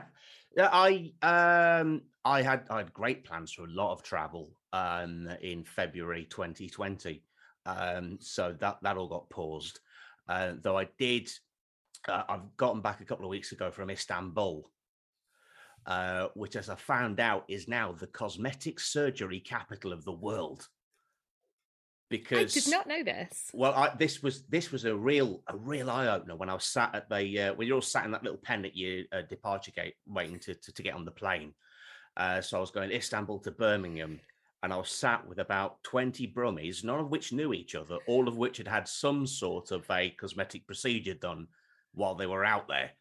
[0.60, 5.64] I um I had I had great plans for a lot of travel um in
[5.64, 7.24] February 2020.
[7.66, 9.80] Um so that that all got paused.
[10.28, 11.32] Uh, though I did
[12.08, 14.70] uh, I've gotten back a couple of weeks ago from Istanbul.
[15.88, 20.68] Uh, which as I found out is now the cosmetic surgery capital of the world.
[22.12, 23.52] I Because did not know this.
[23.54, 26.66] well, I, this was this was a real a real eye opener when I was
[26.66, 29.22] sat at the uh, when you're all sat in that little pen at your uh,
[29.22, 31.54] departure gate waiting to, to to get on the plane.
[32.18, 34.20] Uh, so I was going Istanbul to Birmingham,
[34.64, 38.28] and I was sat with about twenty Brummies, none of which knew each other, all
[38.28, 41.48] of which had had some sort of a cosmetic procedure done
[41.94, 42.92] while they were out there.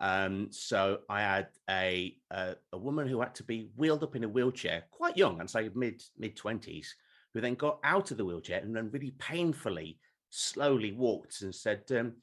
[0.00, 4.24] Um, so I had a, a a woman who had to be wheeled up in
[4.24, 6.94] a wheelchair, quite young, and say mid mid twenties,
[7.34, 9.98] who then got out of the wheelchair and then really painfully,
[10.30, 12.14] slowly walked and said, um,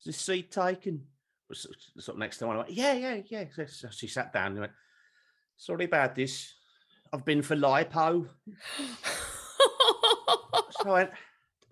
[0.00, 1.04] "Is this seat taken?"
[1.52, 2.56] Sort of next to one.
[2.56, 4.72] I went, "Yeah, yeah, yeah." So, so she sat down and went,
[5.56, 6.54] "Sorry about this.
[7.12, 8.28] I've been for lipo."
[10.70, 11.10] So I went,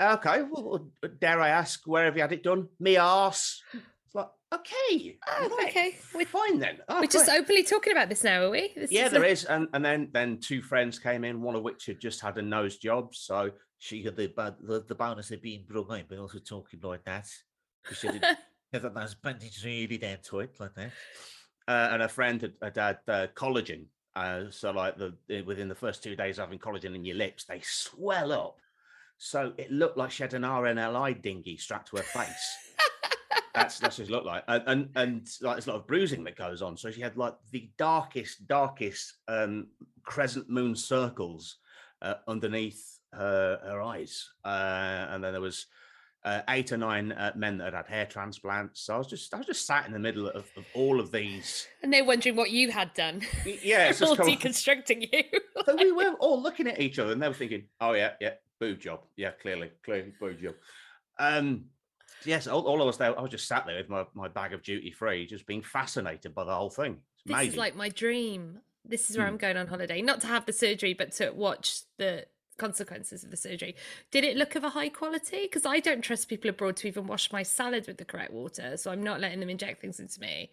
[0.01, 0.43] "Okay.
[0.43, 3.63] Well, dare I ask, where have you had it done?" Me arse.
[4.53, 5.97] Okay, Oh, okay.
[6.15, 6.79] We're, fine then.
[6.89, 8.73] Oh, we're just openly talking about this now, are we?
[8.75, 11.55] This Yeah, is there a- is, and and then then two friends came in, one
[11.55, 14.95] of which had just had a nose job, so She had the bad, the, the
[14.95, 17.27] bonus of being brilliant, but also talking like that.
[17.85, 18.37] Because she did have
[18.83, 20.93] that nice bandage really down to it, like that.
[21.69, 23.85] uh, and a friend had, had had uh, collagen.
[24.17, 27.45] Uh, so like the within the first two days of having collagen in your lips,
[27.45, 28.57] they swell up.
[29.19, 32.57] So it looked like she had an RNLI dinghy strapped to her face.
[33.55, 36.25] that's that's what it looked like, and, and and like there's a lot of bruising
[36.25, 36.77] that goes on.
[36.77, 39.69] So she had like the darkest, darkest um,
[40.03, 41.57] crescent moon circles
[42.03, 45.67] uh, underneath her her eyes, uh, and then there was
[46.25, 48.83] uh, eight or nine uh, men that had had hair transplants.
[48.83, 51.11] So I was just I was just sat in the middle of, of all of
[51.11, 51.67] these.
[51.83, 53.23] And they're wondering what you had done.
[53.45, 55.23] Yeah, it's all kind of- deconstructing you.
[55.65, 58.35] so we were all looking at each other and they were thinking, "Oh yeah, yeah,
[58.61, 60.55] boob job, yeah, clearly, clearly boob job."
[61.19, 61.67] Um,
[62.25, 64.53] yes, all, all I was there, I was just sat there with my, my bag
[64.53, 66.99] of duty free, just being fascinated by the whole thing.
[67.17, 67.53] It's This amazing.
[67.53, 68.59] is like my dream.
[68.85, 69.33] This is where Hmm.
[69.35, 72.27] I'm going on holiday, not to have the surgery, but to watch the
[72.57, 73.77] consequences of the surgery.
[74.11, 75.43] Did it look of a high quality?
[75.43, 78.77] Because I don't trust people abroad to even wash my salad with the correct water,
[78.77, 80.51] so I'm not letting them inject things into me.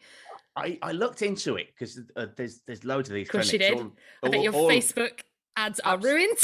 [0.56, 3.28] I, I looked into it because uh, there's there's loads of these.
[3.28, 3.74] Of course you did.
[3.74, 3.92] all-
[4.24, 5.22] I bet your all- Facebook
[5.58, 6.38] ads are ruined.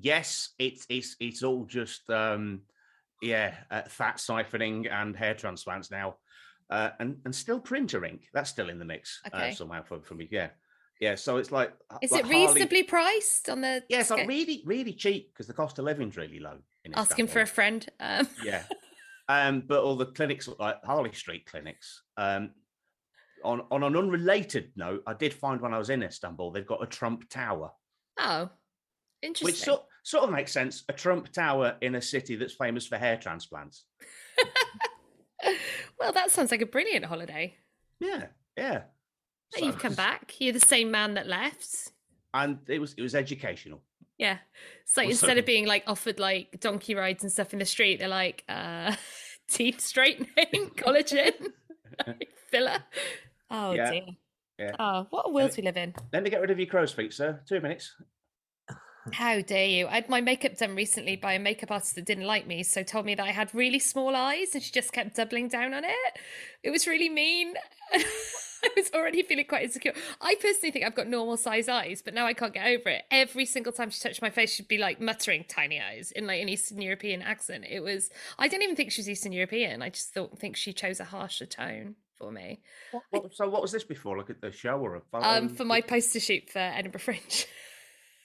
[0.00, 2.62] Yes, it's it's it's all just um
[3.22, 6.16] yeah, uh, fat siphoning and hair transplants now.
[6.70, 8.28] Uh, and and still printer ink.
[8.32, 9.50] That's still in the mix Okay.
[9.50, 10.28] uh, somehow for, for me.
[10.30, 10.48] Yeah.
[11.00, 13.82] Yeah, so it's like Is like it Harley- reasonably priced on the?
[13.88, 16.58] Yeah, it's like really, really cheap because the cost of living's really low.
[16.84, 17.84] In Asking for a friend.
[17.98, 18.62] Um, yeah.
[19.28, 22.02] Um, but all the clinics like Harley Street clinics.
[22.16, 22.50] Um,
[23.44, 26.82] on on an unrelated note, I did find when I was in Istanbul, they've got
[26.82, 27.72] a Trump Tower,
[28.20, 28.48] oh,
[29.22, 29.46] interesting.
[29.46, 30.84] which sort sort of makes sense.
[30.88, 33.84] A Trump Tower in a city that's famous for hair transplants.
[35.98, 37.54] well, that sounds like a brilliant holiday.
[38.00, 38.82] Yeah, yeah.
[39.54, 40.34] So- You've come back.
[40.38, 41.90] You're the same man that left.
[42.34, 43.82] and it was it was educational.
[44.18, 44.38] Yeah.
[44.86, 48.08] So instead of being like offered like donkey rides and stuff in the street, they're
[48.08, 48.94] like uh
[49.48, 50.26] teeth straightening,
[50.76, 51.32] collagen,
[52.50, 52.78] filler.
[53.50, 54.02] Oh Yeah, dear.
[54.58, 54.76] yeah.
[54.78, 55.94] Oh, what a world we live in.
[56.12, 57.40] Let me get rid of your crow's feet, sir.
[57.48, 57.94] Two minutes.
[59.12, 59.88] How dare you?
[59.88, 62.82] I had my makeup done recently by a makeup artist that didn't like me, so
[62.82, 65.84] told me that I had really small eyes and she just kept doubling down on
[65.84, 66.18] it.
[66.62, 67.54] It was really mean.
[68.64, 69.92] I was already feeling quite insecure.
[70.20, 73.02] I personally think I've got normal size eyes, but now I can't get over it.
[73.10, 76.40] Every single time she touched my face, she'd be like muttering tiny eyes in like
[76.40, 77.64] an Eastern European accent.
[77.68, 79.82] It was I don't even think she was Eastern European.
[79.82, 82.60] I just thought think she chose a harsher tone for me.
[83.10, 84.16] What, so what was this before?
[84.16, 85.26] Like at the show or a photo?
[85.26, 87.46] Um for my poster shoot for Edinburgh Fringe.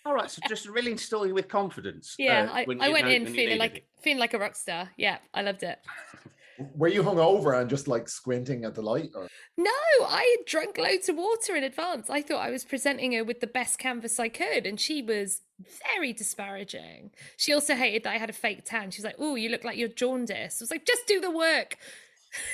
[0.08, 2.16] All right, so just really install you with confidence.
[2.18, 3.88] Yeah, uh, I, I went know- in feeling like it.
[4.02, 4.90] feeling like a rock star.
[4.96, 5.80] Yeah, I loved it.
[6.76, 9.12] Were you hung over and just like squinting at the light?
[9.14, 9.70] Or No,
[10.02, 12.10] I had drunk loads of water in advance.
[12.10, 15.42] I thought I was presenting her with the best canvas I could, and she was
[15.86, 17.12] very disparaging.
[17.36, 18.92] She also hated that I had a fake tan.
[18.92, 21.30] She was like, "Oh, you look like you're jaundiced." I was like, "Just do the
[21.32, 21.76] work."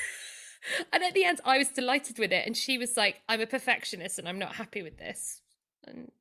[0.92, 3.48] and at the end, I was delighted with it, and she was like, "I'm a
[3.48, 5.40] perfectionist, and I'm not happy with this."
[5.86, 6.12] And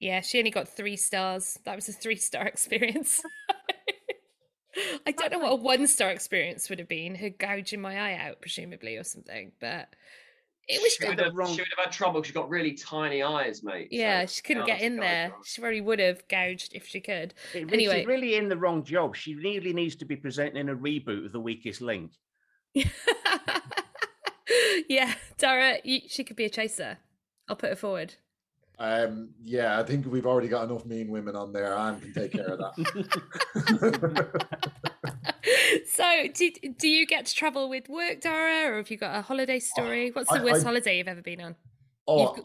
[0.00, 1.58] yeah, she only got three stars.
[1.64, 3.22] That was a three star experience.
[5.06, 7.14] I don't know what a one star experience would have been.
[7.14, 9.52] Her gouging my eye out, presumably, or something.
[9.60, 9.94] But
[10.68, 12.22] it was She would, have, she would have had trouble.
[12.22, 13.88] She got really tiny eyes, mate.
[13.90, 15.30] so yeah, she couldn't get in there.
[15.30, 17.34] gouge She probably would have gouged if she could.
[17.52, 19.16] It Anyway, She's really in the wrong job.
[19.16, 22.12] She really needs to be presenting a reboot of The Weakest Link.
[24.88, 26.98] yeah, Darragh, you, she could be a chaser.
[27.48, 28.14] I'll put her forward.
[28.80, 32.32] Um, yeah, I think we've already got enough mean women on there and can take
[32.32, 34.46] care of that.
[35.86, 39.22] So, do, do you get to travel with work, Darragh, or have you got a
[39.22, 40.10] holiday story?
[40.10, 41.56] What's the I- worst I- holiday you've ever been on?
[42.08, 42.36] Oh,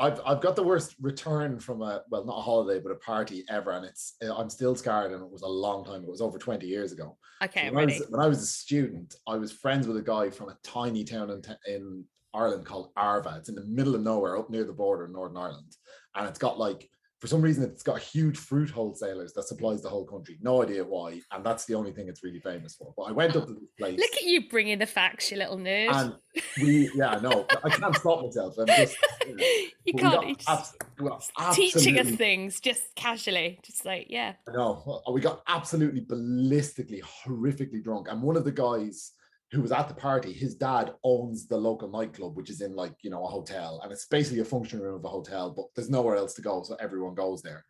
[0.00, 3.44] I've I've got the worst return from a well, not a holiday, but a party
[3.48, 6.02] ever, and it's I'm still scarred, and it was a long time.
[6.02, 7.16] It was over twenty years ago.
[7.42, 10.02] Okay, So when, I was, when I was a student, I was friends with a
[10.02, 12.04] guy from a tiny town in, in
[12.36, 13.36] Ireland called Arva.
[13.38, 15.76] It's in the middle of nowhere, up near the border in Northern Ireland,
[16.14, 19.88] and it's got like for some reason it's got huge fruit wholesalers that supplies the
[19.88, 20.36] whole country.
[20.42, 22.92] No idea why, and that's the only thing it's really famous for.
[22.96, 23.98] But I went up to this place.
[23.98, 25.90] Look at you bringing the facts, you little nerd.
[25.90, 26.14] And
[26.60, 28.54] we, yeah, no, I can't stop myself.
[28.58, 28.96] I'm just,
[29.26, 29.44] you, know,
[29.84, 30.14] you can't.
[30.14, 34.34] got you just abs- teaching us things just casually, just like yeah.
[34.52, 38.08] No, we got absolutely ballistically, horrifically drunk.
[38.10, 39.12] And one of the guys
[39.52, 42.94] who was at the party, his dad owns the local nightclub, which is in like,
[43.02, 43.80] you know, a hotel.
[43.82, 46.62] And it's basically a function room of a hotel, but there's nowhere else to go.
[46.62, 47.64] So everyone goes there.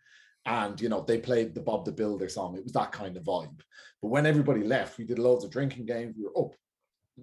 [0.46, 2.56] And, you know, they played the Bob the Builder song.
[2.56, 3.60] It was that kind of vibe.
[4.00, 6.14] But when everybody left, we did loads of drinking games.
[6.16, 6.54] We were up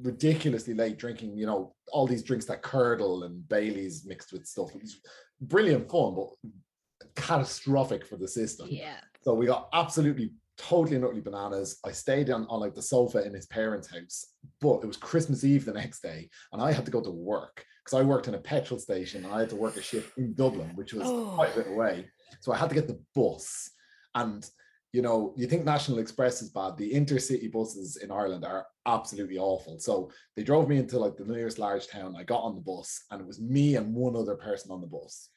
[0.01, 4.75] ridiculously late drinking, you know, all these drinks that curdle and Bailey's mixed with stuff.
[4.75, 4.99] It was
[5.41, 6.29] brilliant fun, but
[7.15, 8.67] catastrophic for the system.
[8.69, 8.97] Yeah.
[9.21, 11.79] So we got absolutely totally and utterly bananas.
[11.85, 14.25] I stayed on, on like the sofa in his parents' house,
[14.61, 17.65] but it was Christmas Eve the next day, and I had to go to work
[17.83, 20.33] because I worked in a petrol station and I had to work a shift in
[20.33, 21.31] Dublin, which was Oh.
[21.35, 22.05] quite a bit away.
[22.39, 23.69] So I had to get the bus.
[24.15, 24.49] And
[24.93, 26.77] you know, you think National Express is bad.
[26.77, 29.79] The intercity buses in Ireland are absolutely awful.
[29.79, 32.15] So they drove me into like the nearest large town.
[32.15, 34.87] I got on the bus, and it was me and one other person on the
[34.87, 35.29] bus.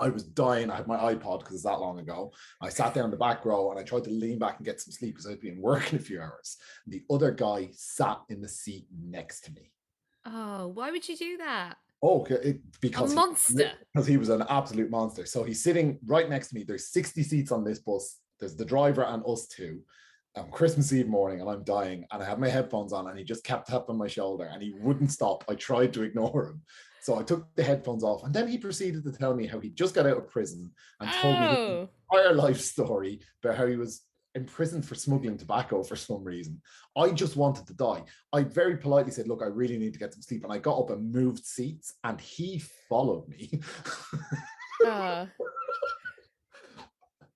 [0.00, 0.70] I was dying.
[0.70, 2.32] I had my iPod because it's that long ago.
[2.60, 4.80] I sat there in the back row and I tried to lean back and get
[4.80, 6.56] some sleep because I'd been working a few hours.
[6.84, 9.70] And the other guy sat in the seat next to me.
[10.24, 11.76] Oh, why would you do that?
[12.02, 13.70] Oh, it, because he- monster.
[13.94, 15.24] because he was an absolute monster.
[15.24, 16.64] So he's sitting right next to me.
[16.64, 18.18] There's 60 seats on this bus.
[18.40, 19.82] There's the driver and us two.
[20.34, 23.22] On Christmas Eve morning, and I'm dying, and I had my headphones on, and he
[23.22, 25.44] just kept tapping my shoulder, and he wouldn't stop.
[25.46, 26.62] I tried to ignore him,
[27.02, 29.70] so I took the headphones off, and then he proceeded to tell me how he
[29.70, 31.88] just got out of prison and told me his Oh.
[32.12, 34.02] entire life story about how he was
[34.34, 36.62] imprisoned for smuggling tobacco for some reason.
[36.96, 38.04] I just wanted to die.
[38.32, 40.44] I very politely said, Look, I really need to get some sleep.
[40.44, 43.60] And I got up and moved seats, and he followed me.
[44.86, 45.28] Ah.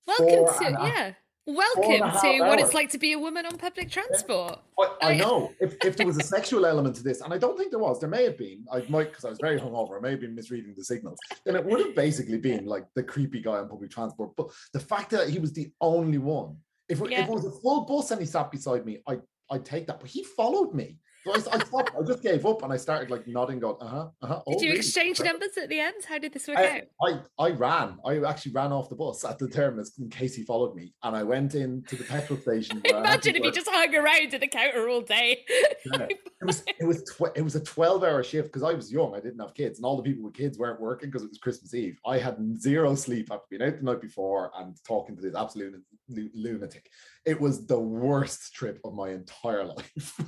[0.07, 1.13] Welcome Four to and yeah.
[1.47, 4.59] And a Welcome half to what it's like to be a woman on public transport.
[4.79, 7.57] I, I know if, if there was a sexual element to this, and I don't
[7.57, 8.65] think there was, there may have been.
[8.71, 9.97] I might because I was very hungover.
[9.97, 11.17] I may have been misreading the signals.
[11.45, 14.31] Then it would have basically been like the creepy guy on public transport.
[14.35, 16.57] But the fact that he was the only one,
[16.89, 17.23] if, it- Yeah.
[17.23, 19.99] if it was a full bus and he sat beside me, I I'd take that.
[20.01, 20.97] But he followed me.
[21.27, 21.91] So I, I stopped.
[21.99, 24.41] I just gave up and I started like nodding, going, uh huh, uh huh.
[24.47, 25.95] Did you exchange numbers at the end?
[26.07, 26.81] How did this work out?
[27.01, 27.97] I, I, I ran.
[28.05, 30.93] I actually ran off the bus at the terminus in case he followed me.
[31.03, 32.81] And I went in to the petrol station.
[32.85, 35.45] I Imagine if you just hung around at the counter all day.
[35.85, 36.07] Yeah.
[36.41, 39.15] it was it was tw- it was a 12 hour shift because I was young
[39.15, 41.39] I didn't have kids and all the people with kids weren't working because it was
[41.39, 45.21] Christmas Eve I had zero sleep after being out the night before and talking to
[45.21, 46.89] this absolute lunatic
[47.25, 50.19] it was the worst trip of my entire life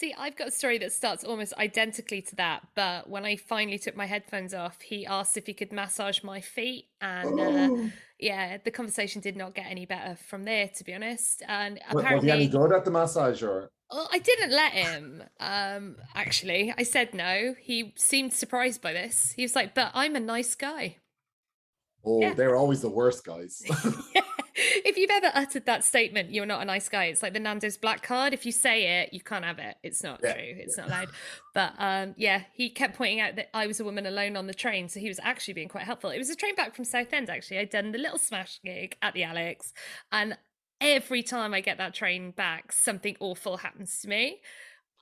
[0.00, 3.78] See, I've got a story that starts almost identically to that, but when I finally
[3.78, 8.56] took my headphones off, he asked if he could massage my feet, and uh, yeah,
[8.64, 11.42] the conversation did not get any better from there, to be honest.
[11.46, 15.22] And was, was he any good at the massage or Well, I didn't let him.
[15.38, 17.54] Um, actually, I said no.
[17.60, 19.34] He seemed surprised by this.
[19.36, 20.96] He was like, "But I'm a nice guy."
[22.04, 22.34] oh Yeah.
[22.34, 23.62] they're always the worst guys
[24.84, 27.06] if you've ever uttered that statement, you're not a nice guy.
[27.06, 28.32] It's like the Nando's black card.
[28.32, 29.76] If you say it, you can't have it.
[29.82, 30.34] It's not Yeah.
[30.34, 30.42] true.
[30.44, 31.08] It's not allowed.
[31.54, 34.54] But um, yeah, he kept pointing out that I was a woman alone on the
[34.54, 36.10] train, so he was actually being quite helpful.
[36.10, 37.30] It was a train back from Southend.
[37.30, 39.72] Actually, I'd done the little smash gig at the Alex,
[40.12, 40.36] and
[40.80, 44.40] every time I get that train back, something awful happens to me.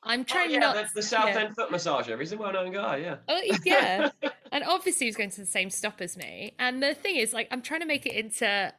[0.03, 0.77] I'm Oh, trying yeah, not.
[0.77, 1.41] the, the South yeah.
[1.41, 2.19] End foot massager.
[2.19, 2.99] He's a well-known guy.
[2.99, 3.17] Yeah.
[3.29, 4.11] Oh yeah,
[4.53, 6.55] and obviously he's going to the same stop as me.
[6.59, 8.73] And the thing is, like, I'm trying to make it into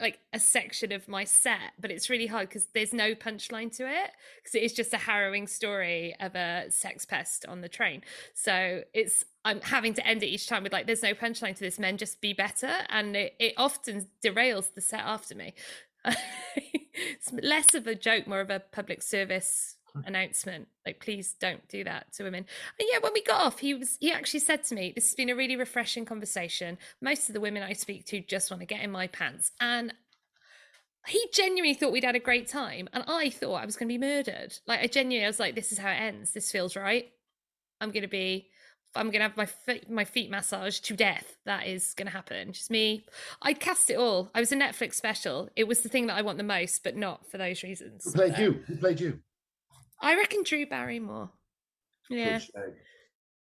[0.00, 3.86] like a section of my set, but it's really hard because there's no punchline to
[3.88, 8.02] it because it is just a harrowing story of a sex pest on the train.
[8.34, 11.60] So it's I'm having to end it each time with like, "There's no punchline to
[11.60, 11.78] this.
[11.78, 15.54] Men just be better," and it, it often derails the set after me.
[16.56, 20.68] it's less of a joke, more of a public service announcement.
[20.86, 22.46] Like, please don't do that to women.
[22.78, 25.14] And yeah, when we got off, he was he actually said to me, "This has
[25.14, 26.78] been a really refreshing conversation.
[27.00, 29.94] Most of the women I speak to just want to get in my pants." And
[31.06, 33.94] he genuinely thought we'd had a great time, and I thought I was going to
[33.94, 34.58] be murdered.
[34.66, 36.32] Like, I genuinely I was like, "This is how it ends.
[36.32, 37.10] This feels right.
[37.80, 38.50] I'm going to be."
[38.94, 41.36] I'm gonna have my feet, my feet massaged to death.
[41.44, 42.52] That is gonna happen.
[42.52, 43.04] Just me.
[43.40, 44.30] I cast it all.
[44.34, 45.48] I was a Netflix special.
[45.54, 48.04] It was the thing that I want the most, but not for those reasons.
[48.04, 48.52] Who played But you?
[48.66, 49.20] Who played you?
[50.00, 51.30] I reckon Drew Barrymore.
[52.08, 52.40] Yeah,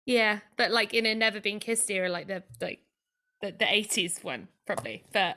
[0.07, 2.81] yeah, but like in a Never Been Kissed era, like the like
[3.41, 5.05] the the eighties one probably.
[5.13, 5.37] But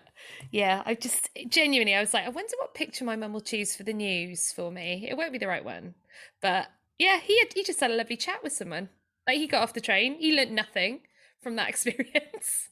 [0.52, 3.76] yeah, I just genuinely I was like, I wonder what picture my mum will choose
[3.76, 5.08] for the news for me.
[5.10, 5.96] It won't be the right one,
[6.42, 8.90] but yeah, he had, he just had a lovely chat with someone.
[9.28, 11.02] Like he got off the train, he learned nothing
[11.42, 12.70] from that experience.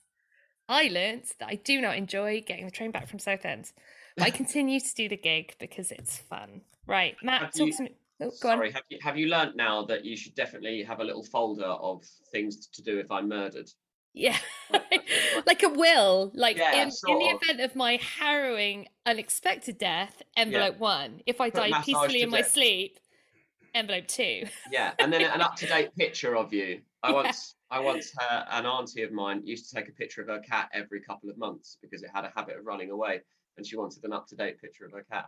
[0.69, 3.71] I learned that I do not enjoy getting the train back from Southend.
[4.17, 6.61] But I continue to do the gig because it's fun.
[6.87, 7.95] Right, Matt, Have talk you- to me.
[8.21, 8.57] Oh, go on.
[8.57, 11.65] Sorry, have you have you learnt now that you should definitely have a little folder
[11.65, 13.69] of things to do if I'm murdered?
[14.13, 14.37] Yeah,
[15.45, 16.31] like a will.
[16.35, 21.21] Like Yeah, in, in the event of my harrowing, unexpected death, envelope one.
[21.25, 22.51] If I Put die peacefully in my death.
[22.51, 22.99] sleep,
[23.73, 24.43] envelope two.
[24.71, 26.81] Yeah, and then an up to date picture of you.
[27.01, 28.13] I once I once
[28.51, 31.37] an auntie of mine used to take a picture of her cat every couple of
[31.39, 33.21] months because it had a habit of running away,
[33.57, 35.25] and she wanted an up to date picture of her cat.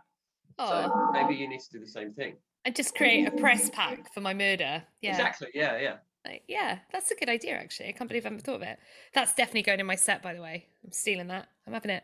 [0.58, 2.36] So Oh, maybe you need to do the same thing.
[2.64, 4.82] And just create a press pack for my murder.
[5.00, 5.48] Yeah, Exactly.
[5.54, 5.96] Yeah, yeah.
[6.26, 7.54] Like, yeah, that's a good idea.
[7.54, 8.78] Actually, I can't believe I haven't thought of it.
[9.12, 10.22] That's definitely going in my set.
[10.22, 11.48] By the way, I'm stealing that.
[11.66, 12.02] I'm having it.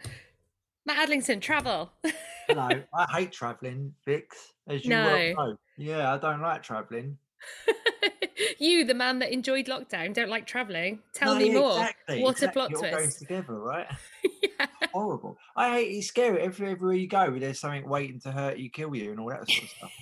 [0.84, 1.90] Matt Adlington, travel.
[2.46, 5.32] Hello, I hate travelling, Vix, as you No.
[5.36, 5.56] well know.
[5.78, 7.16] Yeah, I don't like travelling.
[8.58, 11.00] you, the man that enjoyed lockdown, don't like traveling.
[11.14, 11.72] Tell No, me yeah, more.
[11.78, 12.48] Exactly, what exactly.
[12.48, 13.18] a plot It all goes twist.
[13.20, 13.86] together, right?
[14.92, 15.38] Horrible.
[15.56, 16.40] I hate it's scary.
[16.42, 19.48] Every, everywhere you go, there's something waiting to hurt you, kill you, and all that
[19.48, 19.92] sort of stuff.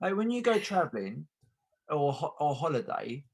[0.00, 1.26] Like when you go travelling
[1.88, 3.24] or or holiday,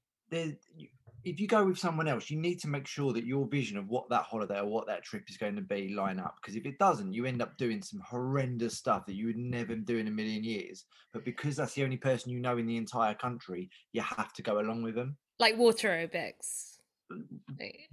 [1.23, 3.89] if you go with someone else, you need to make sure that your vision of
[3.89, 6.37] what that holiday or what that trip is going to be line up.
[6.41, 9.75] Because if it doesn't, you end up doing some horrendous stuff that you would never
[9.75, 10.85] do in a million years.
[11.13, 14.43] But because that's the only person you know in the entire country, you have to
[14.43, 15.17] go along with them.
[15.39, 16.77] like water aerobics.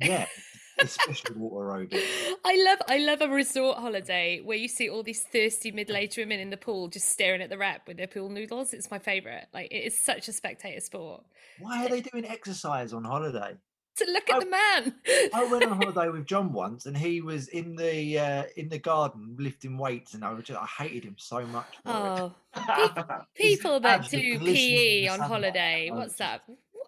[0.01, 0.25] Yeah,
[0.80, 2.03] especially water aerobics.
[2.45, 6.39] I love I love a resort holiday where you see all these thirsty middle-aged women
[6.39, 8.73] in the pool just staring at the rep with their pool noodles.
[8.73, 9.45] It's my favorite.
[9.53, 11.23] Like it is such a spectator sport.
[11.60, 13.56] Why are they doing exercise on holiday?
[13.97, 14.93] To look at the man.
[15.34, 18.77] I went on holiday with John once, and he was in the uh, in the
[18.77, 21.65] garden lifting weights, and I was just, I hated him so much.
[21.84, 23.06] For Oh, it.
[23.34, 25.27] people that do PE on sunlight.
[25.27, 25.89] holiday.
[25.91, 26.41] What's that?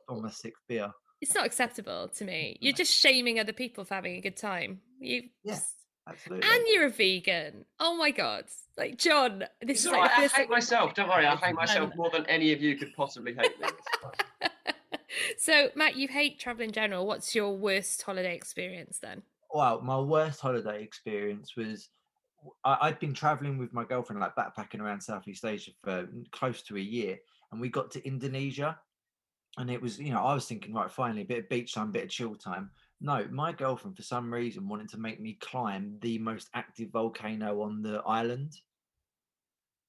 [0.08, 0.92] on my sixth beer.
[1.22, 2.56] It's not acceptable to me.
[2.56, 4.82] Mm, you're just shaming other people for having a good time.
[5.00, 5.60] You Yeah,
[6.08, 6.50] absolutely.
[6.50, 7.66] and you're a vegan.
[7.80, 8.46] Oh my god!
[8.78, 10.94] Like John, this It's is all like right, the I first hate myself.
[10.94, 13.68] Don't worry, I hate myself more than any of you could possibly hate me.
[15.38, 17.06] So, Matt, you hate travel in general.
[17.06, 19.22] What's your worst holiday experience then?
[19.54, 21.90] Well, my worst holiday experience was
[22.64, 26.78] I, I'd been traveling with my girlfriend, like backpacking around Southeast Asia for close to
[26.78, 27.18] a year,
[27.52, 28.78] and we got to Indonesia,
[29.60, 31.90] and it was, you know, I was thinking, right, finally, a bit of beach time,
[31.90, 32.72] a bit of chill time.
[33.02, 37.62] No, my girlfriend, for some reason, wanted to make me climb the most active volcano
[37.62, 38.54] on the island.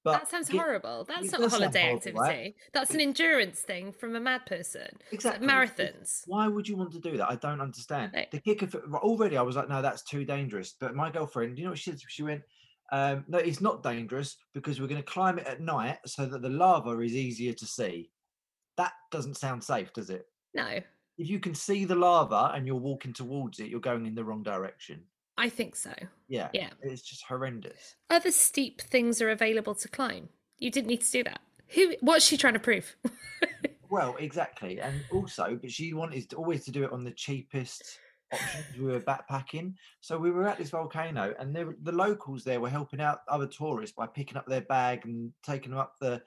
[0.02, 1.04] But that sounds horrible.
[1.04, 2.18] That's not a holiday horrible, activity.
[2.18, 2.54] right?
[2.72, 4.88] That's an endurance thing from a mad person.
[5.12, 5.46] It's like Exactly.
[5.86, 6.22] Marathons.
[6.26, 7.30] Why would you want to do that?
[7.30, 8.12] I don't understand.
[8.14, 10.74] Like- The kicker for, already, I was like, no, that's too dangerous.
[10.80, 12.00] But my girlfriend, you know what she said?
[12.08, 12.42] She went,
[12.90, 16.42] um, no, it's not dangerous because we're going to climb it at night so that
[16.42, 18.10] the lava is easier to see.
[18.80, 20.26] That doesn't sound safe, does it?
[20.54, 20.66] No,
[21.18, 24.24] If you can see the lava and you're walking towards it, you're going in the
[24.24, 25.02] wrong direction.
[25.36, 25.92] I think so.
[26.28, 26.48] Yeah.
[26.54, 26.70] Yeah.
[26.80, 27.96] It's just horrendous.
[28.08, 30.30] Other steep things are available to climb.
[30.58, 31.40] You didn't need to do that.
[31.74, 31.94] Who?
[32.00, 32.96] What's she trying to prove?
[33.90, 34.80] Well, exactly.
[34.80, 37.98] And also, but she wanted to, always to do it on the cheapest
[38.32, 38.64] options.
[38.78, 39.74] We were backpacking.
[40.00, 43.48] So we were at this volcano, and there, the locals there were helping out other
[43.48, 46.22] tourists by picking up their bag and taking them up the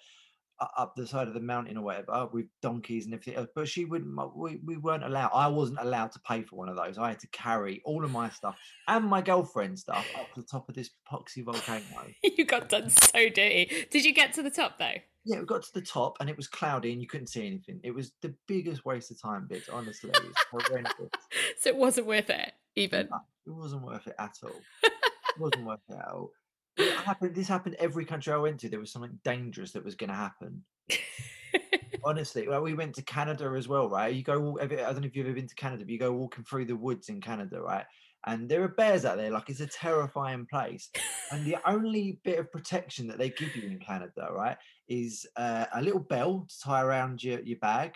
[0.78, 3.50] up the side of the mountain or whatever oh, with donkeys and everything else.
[3.56, 4.16] But she wouldn't.
[4.36, 5.32] We, we weren't allowed.
[5.34, 6.98] I wasn't allowed to pay for one of those.
[6.98, 10.48] I had to carry all of my stuff and my girlfriend's stuff up to the
[10.48, 11.84] top of this epoxy volcano.
[12.24, 13.88] you got done so dirty.
[13.90, 14.96] Did you get to the top though?
[15.26, 17.80] Yeah, we got to the top and it was cloudy and you couldn't see anything.
[17.84, 19.72] It was the biggest waste of time, bitch.
[19.72, 21.16] Honestly, it.
[21.60, 23.08] So it wasn't worth it, even.
[23.10, 24.62] No, It wasn't worth it at all.
[25.36, 26.30] It wasn't worth it at all.
[26.78, 27.36] Happened.
[27.36, 28.70] This happened every country I went to.
[28.70, 30.64] There was something dangerous that was going to happen.
[32.06, 34.14] Honestly, well, we went to Canada as well, right?
[34.14, 34.40] You go.
[34.40, 36.12] walk- have you- I don't know if you've ever been to Canada, but you go
[36.12, 37.86] walking through the woods in Canada, right?
[38.26, 39.30] and there are bears out there.
[39.32, 40.90] Like it's a terrifying place,
[41.32, 44.56] and the only bit of protection that they give you in Canada, right,
[44.88, 47.94] is uh, a little bell to tie around your your bag.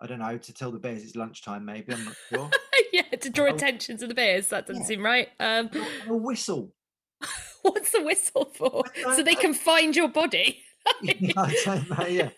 [0.00, 1.64] I don't know to tell the bears it's lunchtime.
[1.64, 2.50] Maybe I'm not sure.
[2.92, 4.48] yeah, to draw attention to the bears.
[4.48, 4.88] That doesn't Yeah.
[4.88, 5.28] seem right.
[5.38, 5.70] Um,
[6.08, 6.72] a whistle.
[7.72, 8.84] what's the whistle for?
[9.14, 10.62] So they can find your body.
[11.36, 12.06] I don't know.
[12.06, 12.30] Yeah.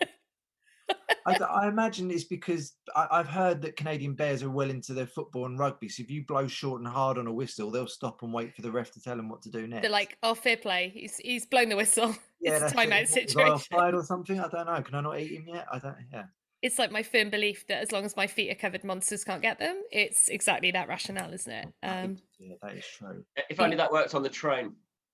[1.25, 5.07] I, I imagine it's because I, I've heard that Canadian Bears are well into their
[5.07, 5.87] football and rugby.
[5.87, 8.61] So if you blow short and hard on a whistle, they'll stop and wait for
[8.61, 9.81] the ref to tell them what to do next.
[9.83, 10.91] They're like, oh, fair play.
[10.93, 12.13] He's he's blown the whistle.
[12.41, 12.77] yeah, it's a that's it.
[12.77, 13.51] timeout What, was I situation.
[13.53, 14.39] offside or something.
[14.39, 14.81] I don't know.
[14.81, 15.65] Can I not eat him yet?
[15.71, 15.95] I don't.
[16.11, 16.23] Yeah.
[16.61, 19.41] It's like my firm belief that as long as my feet are covered, monsters can't
[19.41, 19.81] get them.
[19.91, 21.67] It's exactly that rationale, isn't it?
[21.83, 23.23] Um, Yeah, that is true.
[23.49, 24.73] If only that worked on the train.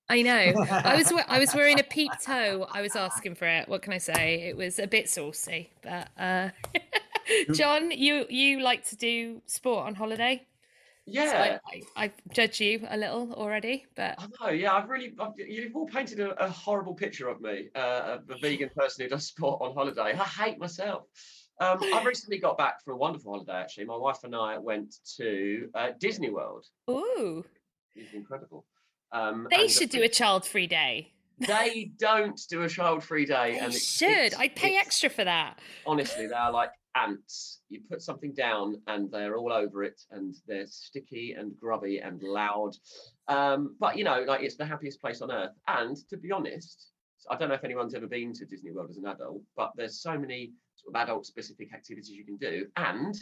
[0.10, 0.66] I know.
[0.70, 2.68] I was I was wearing a peep toe.
[2.72, 3.70] I was asking for it.
[3.70, 4.42] What can I say?
[4.50, 6.50] It was a bit saucy, but uh,
[7.54, 10.46] John, you you like to do sport on holiday?
[11.06, 11.60] So Yeah.
[11.66, 15.34] I, I, I judge you a little already, but I know, yeah, I've really, I've,
[15.38, 19.26] you've all painted a, a horrible picture of me, uh, a vegan person who does
[19.26, 20.14] sport on holiday.
[20.14, 21.06] I hate myself.
[21.60, 23.86] Um, I recently got back from a wonderful holiday, actually.
[23.86, 26.66] My wife and I went to uh, Disney World.
[26.90, 27.44] ooh,
[27.96, 28.66] It was incredible.
[29.12, 31.14] Um, they should do a child-free day.
[31.40, 33.54] They don't do a child-free day.
[33.54, 34.34] They and it- should.
[34.36, 35.60] I'd pay extra for that.
[35.86, 37.62] honestly, they are like ants.
[37.70, 42.22] You put something down and they're all over it and they're sticky and grubby and
[42.22, 42.76] loud.
[43.28, 45.54] Um, but you know, like it's the happiest place on earth.
[45.68, 46.88] And to be honest,
[47.30, 50.02] I don't know if anyone's ever been to Disney World as an adult, but there's
[50.02, 52.66] so many sort of adult specific activities you can do.
[52.76, 53.16] And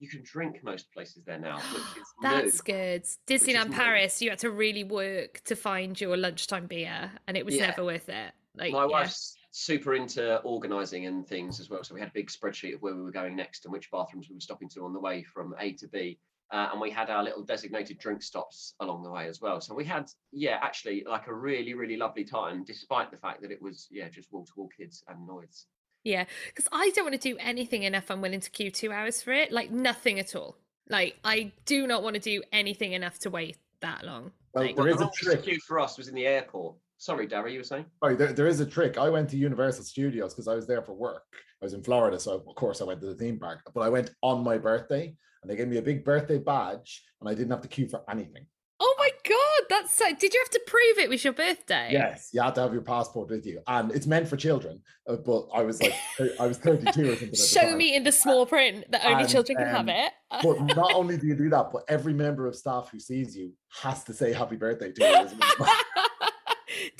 [0.00, 2.74] you can drink most places there now, which is That's new.
[2.74, 3.02] good.
[3.02, 3.72] is Disneyland.
[3.72, 7.66] Paris, you had to really work to find your lunchtime beer, and it was Yeah.
[7.66, 8.32] never worth it.
[8.56, 8.86] Like, My yeah.
[8.86, 11.84] wife's super into organising and things as well.
[11.84, 14.28] So we had a big spreadsheet of where we were going next and which bathrooms
[14.28, 16.18] we were stopping to on the way from A to B.
[16.52, 19.60] Uh, and we had our little designated drink stops along the way as well.
[19.60, 23.52] So we had, yeah, actually like a really, really lovely time, despite the fact that
[23.52, 25.66] it was, yeah, just wall to wall kids and noise.
[26.04, 28.10] Yeah, because I don't want to do anything enough.
[28.10, 29.52] I'm willing to queue two hours for it.
[29.52, 30.56] Like nothing at all.
[30.88, 34.32] Like I do not want to do anything enough to wait that long.
[34.54, 35.42] Well, Like, there the is a trick.
[35.42, 36.74] queue for us was in the airport.
[36.98, 37.86] Sorry, Darry, you were saying?
[38.02, 38.98] Sorry, there, there is a trick.
[38.98, 41.22] I went to Universal Studios because I was there for work.
[41.62, 43.60] I was in Florida, so of course I went to the theme park.
[43.74, 47.28] But I went on my birthday, and they gave me a big birthday badge, and
[47.28, 48.44] I didn't have to queue for anything.
[48.90, 50.04] Oh my god, that's so.
[50.14, 51.90] Did you have to prove it was your birthday?
[51.92, 54.80] Yes, you had to have your passport with you, and it's meant for children.
[55.08, 55.94] uh, But I was like,
[56.40, 57.34] I was thirty-two or something.
[57.34, 60.12] Show me in the small print that only And, children can have um, it.
[60.42, 63.52] But not only do you do that, but every member of staff who sees you
[63.82, 65.64] has to say happy birthday to you.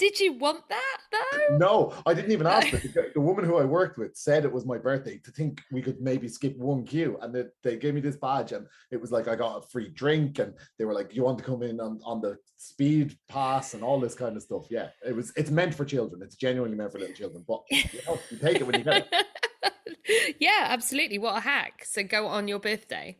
[0.00, 1.58] Did you want that though?
[1.58, 2.70] No, I didn't even ask.
[2.70, 5.82] The, the woman who I worked with said it was my birthday to think we
[5.82, 9.12] could maybe skip one queue, and that they gave me this badge, and it was
[9.12, 11.80] like I got a free drink, and they were like, "You want to come in
[11.80, 15.34] on, on the speed pass and all this kind of stuff." Yeah, it was.
[15.36, 16.22] It's meant for children.
[16.22, 19.06] It's genuinely meant for little children, but you, know, you take it when you get
[19.12, 20.36] it.
[20.40, 21.18] yeah, absolutely.
[21.18, 21.84] What a hack.
[21.84, 23.18] So go on your birthday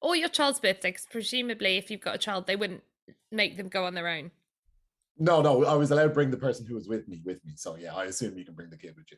[0.00, 2.82] or your child's birthday, because presumably, if you've got a child, they wouldn't
[3.30, 4.32] make them go on their own.
[5.18, 7.54] No, no, I was allowed to bring the person who was with me with me.
[7.56, 9.16] So yeah, I assume you can bring the kid with you.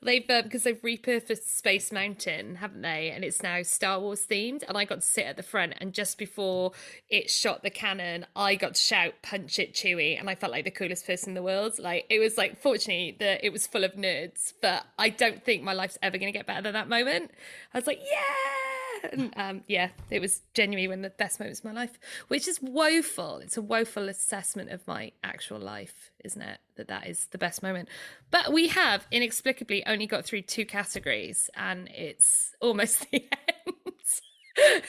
[0.00, 3.10] They've um, because they've repurposed Space Mountain, haven't they?
[3.10, 4.62] And it's now Star Wars themed.
[4.66, 6.72] And I got to sit at the front, and just before
[7.10, 10.64] it shot the cannon, I got to shout "Punch it, Chewie!" and I felt like
[10.64, 11.78] the coolest person in the world.
[11.78, 15.62] Like it was like, fortunately, that it was full of nerds, but I don't think
[15.62, 17.32] my life's ever going to get better than that moment.
[17.74, 18.65] I was like, yeah,
[19.12, 21.98] and um, yeah, it was genuinely one of the best moments of my life,
[22.28, 23.38] which is woeful.
[23.38, 26.58] It's a woeful assessment of my actual life, isn't it?
[26.76, 27.88] That that is the best moment.
[28.30, 34.84] But we have inexplicably only got through two categories, and it's almost the end.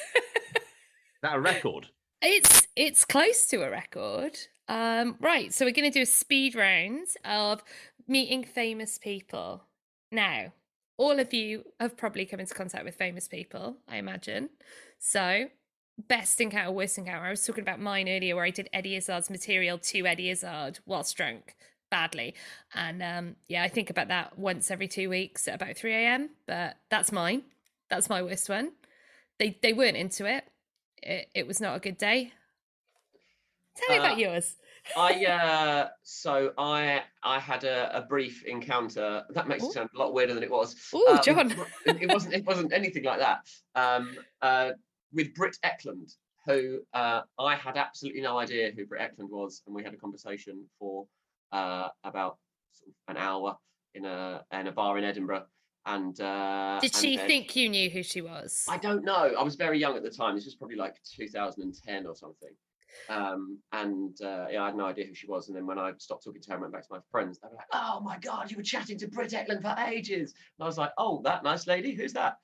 [1.22, 1.88] that a record?
[2.22, 4.38] It's it's close to a record.
[4.68, 7.63] Um, right, so we're going to do a speed round of
[8.07, 9.63] meeting famous people.
[10.11, 10.51] Now,
[10.97, 14.49] all of you have probably come into contact with famous people, I imagine.
[14.99, 15.45] So,
[16.07, 17.25] best encounter, worst encounter.
[17.25, 20.79] I was talking about mine earlier, where I did Eddie Izzard's material to Eddie Izzard
[20.85, 21.55] whilst drunk
[21.89, 22.33] badly,
[22.73, 26.31] and um, yeah, I think about that once every two weeks at about three a.m.
[26.45, 27.43] But that's mine.
[27.89, 28.71] That's my worst one.
[29.39, 30.43] They they weren't into it.
[31.01, 32.33] It, it was not a good day.
[33.77, 34.55] Tell me Uh, about yours.
[34.95, 39.69] I uh so I I had a, a brief encounter that makes Ooh.
[39.69, 40.75] it sound a lot weirder than it was.
[40.93, 41.51] Oh, Um, John.
[41.85, 43.39] It, it wasn't it wasn't anything like that.
[43.75, 44.71] Um uh
[45.13, 46.13] with Britt Ekland,
[46.45, 49.97] who uh I had absolutely no idea who Britt Ekland was, and we had a
[49.97, 51.07] conversation for
[51.51, 52.38] uh about
[52.71, 53.57] sort of an hour
[53.95, 55.45] in a in a bar in Edinburgh.
[55.85, 58.65] And uh Did and she then- think you knew who she was?
[58.67, 59.33] I don't know.
[59.39, 60.35] I was very young at the time.
[60.35, 62.49] This was probably like 2010 or something.
[63.09, 65.47] Um, and uh, yeah, I had no idea who she was.
[65.47, 67.47] And then when I stopped talking to her and went back to my friends, they
[67.49, 70.67] were like, "Oh my god, you were chatting to Britt Ekland for ages." And I
[70.67, 72.38] was like, "Oh, that nice lady, who's that?"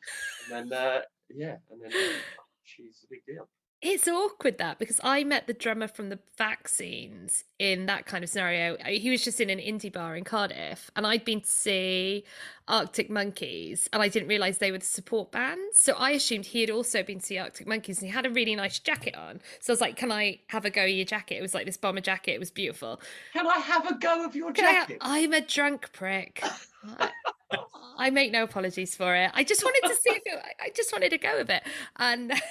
[0.51, 3.47] And then uh, yeah, and then oh, she's a big deal.
[3.85, 8.29] It's awkward that because I met the drummer from the vaccines in that kind of
[8.29, 8.75] scenario.
[8.77, 12.23] Uh, He was just in an indie bar in Cardiff, and I'd been to see
[12.65, 15.59] Arctic Monkeys, and I didn't realize they were the support band.
[15.73, 18.29] So I assumed he had also been to see Arctic Monkeys, and he had a
[18.29, 19.41] really nice jacket on.
[19.59, 21.65] So I was like, "Can I have a go of your jacket?" It was like
[21.65, 22.31] this bomber jacket.
[22.35, 23.01] It was beautiful.
[23.33, 24.99] Can I have a go of your jacket?
[25.01, 26.41] I'm a drunk prick.
[26.87, 27.11] I,
[27.97, 29.29] I make no apologies for it.
[29.33, 31.63] I just wanted to see if it, I- I just wanted to go with it,
[31.97, 32.31] and.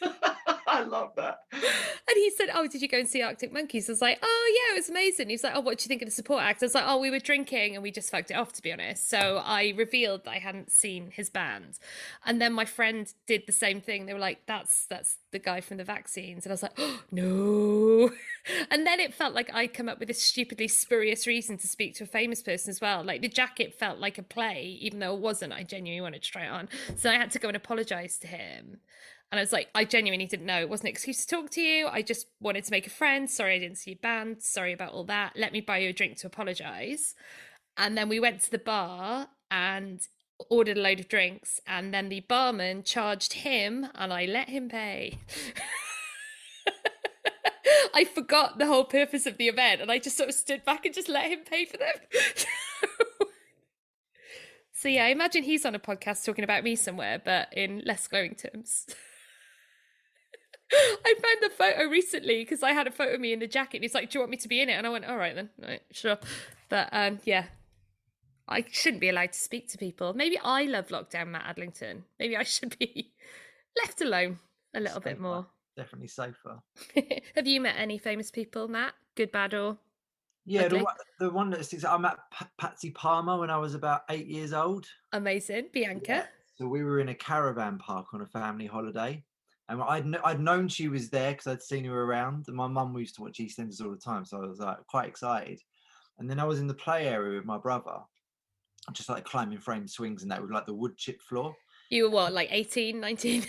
[0.68, 1.40] I love that.
[1.52, 3.88] And he said, Oh, did you go and see Arctic Monkeys?
[3.88, 5.28] I was like, Oh, yeah, it was amazing.
[5.28, 6.62] He was like, Oh, what do you think of the support act?
[6.62, 8.72] I was like, Oh, we were drinking and we just fucked it off, to be
[8.72, 9.08] honest.
[9.08, 11.78] So I revealed that I hadn't seen his band.
[12.24, 14.06] And then my friend did the same thing.
[14.06, 16.44] They were like, That's that's the guy from the vaccines.
[16.44, 18.10] And I was like, Oh, no.
[18.70, 21.96] And then it felt like I'd come up with this stupidly spurious reason to speak
[21.96, 23.02] to a famous person as well.
[23.02, 25.52] Like the jacket felt like a play, even though it wasn't.
[25.52, 26.68] I genuinely wanted to try it on.
[26.94, 28.78] So I had to go and apologize to him.
[29.32, 30.60] And I was like, I genuinely didn't know.
[30.60, 31.88] It wasn't an excuse to talk to you.
[31.88, 33.28] I just wanted to make a friend.
[33.28, 34.42] Sorry I didn't see your band.
[34.42, 35.32] Sorry about all that.
[35.36, 37.14] Let me buy you a drink to apologize.
[37.76, 40.00] And then we went to the bar and
[40.48, 41.60] ordered a load of drinks.
[41.66, 45.18] And then the barman charged him and I let him pay.
[47.94, 50.84] I forgot the whole purpose of the event and I just sort of stood back
[50.84, 51.94] and just let him pay for them.
[54.72, 58.06] so yeah, I imagine he's on a podcast talking about me somewhere, but in less
[58.06, 58.86] glowing terms.
[60.72, 63.78] I found the photo recently because I had a photo of me in the jacket.
[63.78, 65.16] And he's like, "Do you want me to be in it?" And I went, "All
[65.16, 66.18] right then, All right, sure."
[66.68, 67.46] But um, yeah,
[68.48, 70.14] I shouldn't be allowed to speak to people.
[70.14, 72.02] Maybe I love lockdown, Matt Adlington.
[72.18, 73.12] Maybe I should be
[73.78, 74.38] left alone
[74.74, 75.46] a little bit more.
[75.76, 76.60] Definitely safer.
[77.36, 78.94] Have you met any famous people, Matt?
[79.14, 79.76] Good, bad, or
[80.46, 81.84] Yeah, the one, the one that sticks.
[81.84, 84.86] I met P- Patsy Palmer when I was about eight years old.
[85.12, 85.68] amazing?
[85.72, 86.28] Bianca.
[86.58, 89.22] So we were in a caravan park on a family holiday,
[89.68, 92.44] and I'd kn- I'd known she was there because I'd seen her around.
[92.48, 95.08] And my mum used to watch EastEnders all the time, so I was like quite
[95.08, 95.60] excited.
[96.18, 97.98] And then I was in the play area with my brother,
[98.92, 101.54] just like climbing frame swings and that with like the wood chip floor.
[101.90, 103.46] You were what, like 18, 19?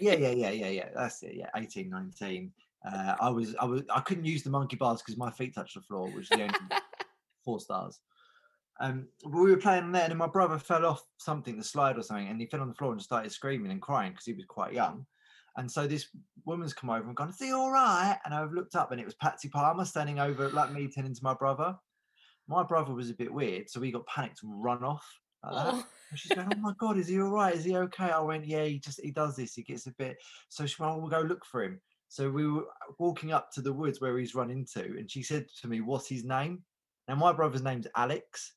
[0.00, 0.88] yeah, yeah, yeah, yeah, yeah.
[0.94, 1.34] That's it.
[1.34, 2.52] Yeah, 18, 19.
[2.84, 5.74] Uh, I was, I was, I couldn't use the monkey bars because my feet touched
[5.74, 6.54] the floor, which is the only
[7.44, 8.00] four stars.
[8.78, 11.98] Um, but we were playing on there, and my brother fell off something, the slide
[11.98, 14.34] or something, and he fell on the floor and started screaming and crying because he
[14.34, 15.06] was quite young.
[15.56, 16.08] And so this
[16.44, 19.04] woman's come over and gone, "Is he all right?" And I've looked up, and it
[19.04, 21.76] was Patsy Palmer standing over, like me, turning to my brother.
[22.48, 25.06] My brother was a bit weird, so we got panicked and run off.
[25.42, 25.74] Like that.
[25.74, 25.86] Oh.
[26.14, 27.54] She's going, "Oh my god, is he all right?
[27.54, 29.54] Is he okay?" I went, "Yeah, he just he does this.
[29.54, 30.16] He gets a bit."
[30.48, 32.66] So she went, "Oh, "We'll go look for him." So we were
[32.98, 36.08] walking up to the woods where he's run into, and she said to me, "What's
[36.08, 36.64] his name?"
[37.08, 38.52] Now my brother's name's Alex,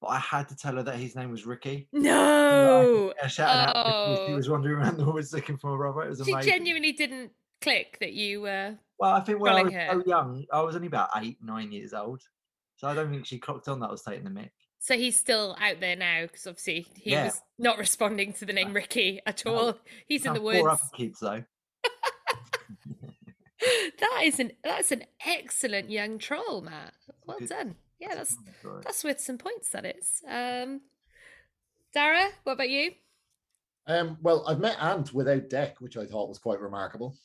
[0.00, 1.88] but I had to tell her that his name was Ricky.
[1.92, 3.12] No.
[3.20, 4.36] Yeah, shouting out Ricky as he Oh.
[4.36, 6.02] was wandering around the woods looking for a brother.
[6.02, 6.52] It was She amazing.
[6.52, 8.76] genuinely didn't click that you were.
[8.98, 11.92] Well, I think when I was so young, I was only about eight, nine years
[11.94, 12.22] old.
[12.76, 14.52] So I don't think she clocked on that I was taking the mic.
[14.78, 17.24] So he's still out there now because obviously he Yeah.
[17.26, 19.54] was not responding to the name Ricky at No.
[19.54, 19.78] all.
[20.06, 20.66] He's in Now, the Four woods.
[20.82, 21.44] other kids though.
[23.98, 26.94] that is an that's an excellent young troll, Matt.
[27.26, 27.76] Well done.
[27.98, 28.82] Yeah, that's Sorry, sorry.
[28.84, 29.70] that's worth some points.
[29.70, 30.22] That is.
[30.28, 30.80] Um,
[31.94, 32.92] Darragh, what about you?
[33.86, 37.16] Um, well, I've met Ant without Dec, which I thought was quite remarkable.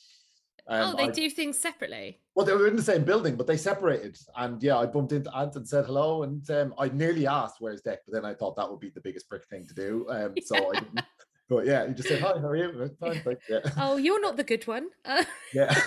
[0.67, 2.19] Um, oh, they I- do things separately.
[2.35, 4.17] Well, they were in the same building, but they separated.
[4.37, 6.23] And yeah, I bumped into Ant and said hello.
[6.23, 7.97] And um, I nearly asked, Where's Dec?
[8.05, 10.05] But then I thought that would be the biggest prick thing to do.
[10.09, 11.01] Um, so I didn't.
[11.49, 12.89] But yeah, he just said, Hi, how are you?
[13.01, 13.35] "Uh, Fine.
[13.49, 13.59] Yeah.
[13.75, 14.87] Oh, you're not the good one.
[15.03, 15.77] Uh, yeah.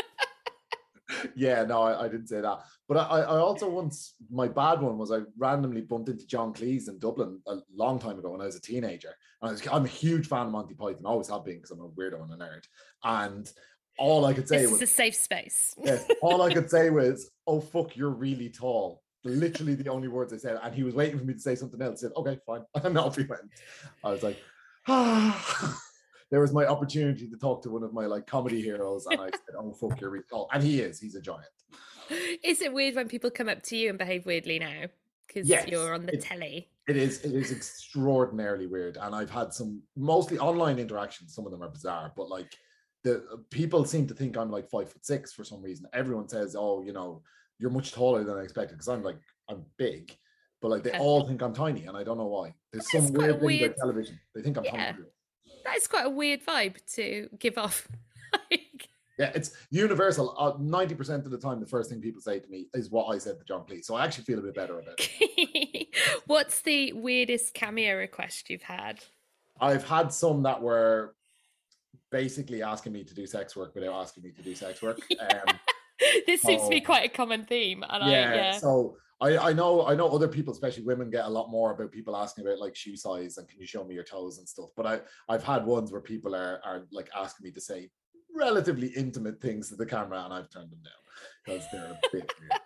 [1.36, 2.60] yeah, no, I, I didn't say that.
[2.88, 6.90] But I, I also once, my bad one was I randomly bumped into John Cleese
[6.90, 9.14] in Dublin a long time ago when I was a teenager.
[9.42, 11.82] And I was, I'm a huge fan of Monty Python, always have been because I'm
[11.82, 12.64] a weirdo and a nerd.
[13.04, 13.52] And
[13.98, 15.76] all I could say this was, is a safe space.
[15.84, 20.34] Yes, all I could say was, "Oh fuck, you're really tall." Literally the only words
[20.34, 22.02] I said, and he was waiting for me to say something else.
[22.02, 23.44] Said, "Okay, fine," and off he went.
[24.04, 24.38] I was like,
[24.88, 25.80] "Ah."
[26.34, 29.26] There was my opportunity to talk to one of my like comedy heroes, and I
[29.46, 31.00] said, "Oh fuck, you're really tall," and he is.
[31.00, 31.46] He's a giant.
[32.44, 34.86] Is it weird when people come up to you and behave weirdly now
[35.28, 36.70] because Yes, you're on the it- telly?
[36.88, 37.22] It is.
[37.22, 41.36] It is extraordinarily weird, and I've had some mostly online interactions.
[41.36, 42.52] Some of them are bizarre, but like
[43.04, 45.86] the uh, people seem to think I'm like five foot six for some reason.
[45.94, 47.22] Everyone says, "Oh, you know,
[47.60, 49.20] you're much taller than I expected," because I'm like
[49.50, 50.18] I'm big,
[50.64, 50.98] but like they Okay.
[51.00, 52.56] all think I'm tiny, and I don't know why.
[52.72, 54.20] There's some weird thing weird- about television.
[54.34, 54.94] They think I'm Yeah.
[54.94, 55.06] tiny.
[55.64, 57.88] That is quite a weird vibe to give off.
[58.50, 58.90] Like,
[59.20, 60.36] Yeah, it's universal.
[60.40, 63.14] Uh, Ninety percent of the time, the first thing people say to me is what
[63.14, 63.86] I said to John Cleese.
[63.86, 65.88] So I actually feel a bit better about it.
[66.26, 69.04] What's the weirdest cameo request you've had?
[69.62, 71.14] I've had some that were
[72.10, 75.00] basically asking me to do sex work without asking me to do sex work.
[75.20, 75.60] Um,
[76.26, 78.58] this seems to be quite a common theme, and yeah, I yeah.
[78.58, 81.94] So I, I know I know other people, especially women, get a lot more about
[81.94, 84.70] people asking about like shoe size and can you show me your toes and stuff.
[84.76, 85.00] But I
[85.30, 87.90] I've had ones where people are are like asking me to say
[88.36, 91.04] relatively intimate things to the camera, and I've turned them down
[91.46, 92.62] because they're a bit weird.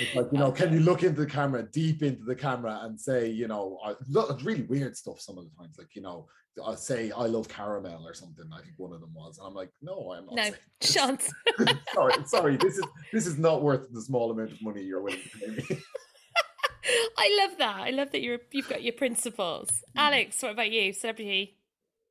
[0.00, 3.00] It's like, you know, can you look into the camera, deep into the camera, and
[3.00, 5.76] say, you know, I, look, it's really weird stuff some of the times.
[5.78, 6.28] Like, you know,
[6.64, 8.44] I say, I love caramel or something.
[8.52, 9.38] I think one of them was.
[9.38, 10.34] And I'm like, no, I'm not.
[10.34, 11.18] No, saying
[11.94, 12.56] sorry, sorry.
[12.56, 15.48] This is this is not worth the small amount of money you're willing to pay
[15.48, 15.82] me.
[17.18, 17.76] I love that.
[17.76, 19.70] I love that you're you've got your principles.
[19.70, 20.02] Mm.
[20.02, 20.92] Alex, what about you?
[20.92, 21.56] Celebrity.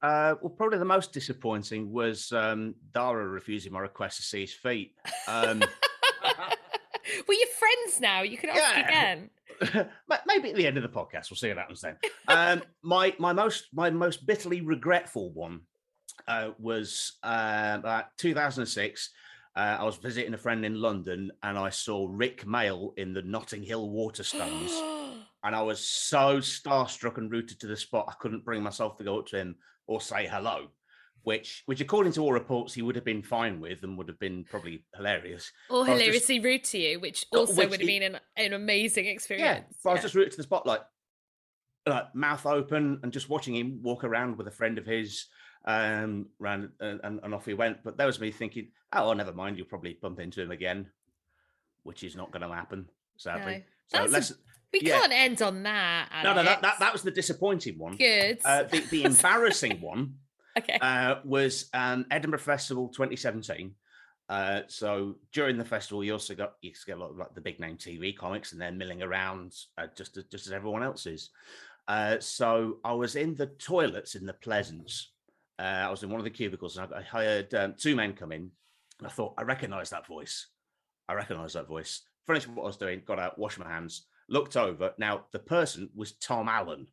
[0.02, 4.54] Uh, well, probably the most disappointing was um, Darragh refusing my request to see his
[4.54, 4.96] feet.
[5.28, 5.62] Um,
[7.28, 8.22] Well, you're friends now.
[8.22, 8.88] You can ask Yeah.
[8.88, 9.30] again.
[10.28, 11.98] Maybe at the end of the podcast, we'll see what happens then.
[12.28, 15.62] Um, my my most my most bitterly regretful one
[16.28, 19.10] uh, was uh, about 2006.
[19.56, 23.22] Uh, I was visiting a friend in London, and I saw Rik Mayall in the
[23.22, 24.72] Notting Hill Waterstones,
[25.44, 29.04] and I was so starstruck and rooted to the spot, I couldn't bring myself to
[29.04, 29.56] go up to him
[29.88, 30.68] or say hello.
[31.24, 34.20] Which, which, according to all reports, he would have been fine with and would have
[34.20, 35.52] been probably hilarious.
[35.70, 38.20] or But I just- hilariously rude to you, which also which would have been an,
[38.36, 39.76] an amazing Yeah, experience.
[39.84, 40.82] but I was just rooted to the spot, like,
[42.14, 45.28] mouth open and just watching him walk around with a friend of his,
[45.66, 47.84] um, ran and, and, and off he went.
[47.84, 50.88] But that was me thinking, oh, well, never mind, you'll probably bump into him again,
[51.84, 53.64] which is not going to happen, sadly.
[53.94, 54.08] No.
[54.08, 54.36] So
[54.74, 55.00] we yeah.
[55.00, 56.10] can't end on that.
[56.24, 57.98] No, no, that, that that was the disappointing one.
[57.98, 58.40] Good.
[58.46, 60.16] Uh, the, the embarrassing one
[60.58, 60.78] okay.
[60.82, 63.74] uh, was um, Edinburgh Festival 2017.
[64.30, 67.42] Uh, so during the festival, you also got you get a lot of like the
[67.42, 71.06] big name TV comics, and they're milling around uh, just as, just as everyone else
[71.06, 71.32] is.
[71.88, 75.12] Uh, so I was in the toilets in the Pleasance.
[75.60, 78.14] Uh, I was in one of the cubicles, and I, I hired um, two men
[78.14, 78.52] come in,
[79.00, 80.48] and I thought I recognise that voice.
[81.10, 82.04] I recognise that voice.
[82.26, 84.94] Finished what I was doing, got out, washed my hands, looked over.
[84.98, 86.88] Now the person was Tom Allen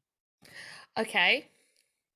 [0.98, 1.48] okay.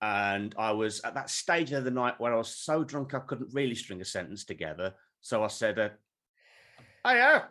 [0.03, 3.21] And I was at that stage of the night where I was so drunk I
[3.21, 4.95] couldn't really string a sentence together.
[5.21, 5.91] So I said, uh,
[7.05, 7.45] "Oh yeah,"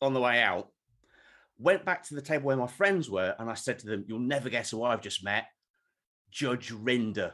[0.00, 0.68] on the way out.
[1.58, 4.18] Went back to the table where my friends were, and I said to them, "You'll
[4.18, 5.46] never guess who I've just met,
[6.30, 7.32] Judge Rinder."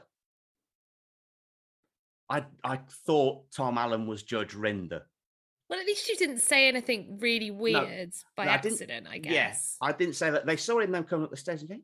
[2.29, 5.01] I I thought Tom Allen was Judge Rinder.
[5.71, 9.15] Well, at least you didn't say anything really weird by No, I didn't- accident, I
[9.17, 9.77] Yeah, guess.
[9.83, 10.47] I didn't say that.
[10.47, 11.83] They saw him then coming up the stairs and going,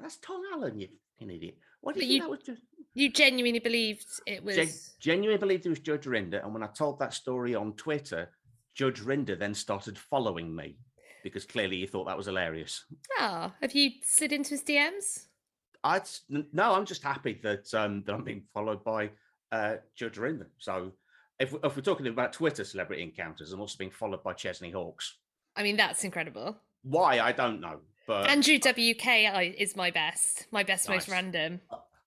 [0.00, 2.40] "That's Tom Allen, you fucking idiot." What do you, you- think that was?
[2.40, 2.62] Just?
[2.94, 4.56] You genuinely believed it was.
[4.56, 4.68] Gen-
[5.00, 6.42] genuinely believed it was Judge Rinder.
[6.42, 8.28] And when I told that story on Twitter,
[8.74, 10.76] Judge Rinder then started following me
[11.22, 12.84] because clearly he thought that was hilarious.
[13.18, 15.26] Oh, have you slid into his DMs?
[15.84, 19.10] I no, I'm just happy that um, that I'm being followed by
[19.50, 20.46] uh, Judge Rinder.
[20.58, 20.92] So
[21.38, 25.16] if, if we're talking about Twitter celebrity encounters, I'm also being followed by Chesney Hawks.
[25.56, 26.56] I mean, that's incredible.
[26.82, 27.80] Why I don't know,
[28.12, 31.08] but Andrew WK uh, is my best, my best, most Nice.
[31.08, 31.60] random.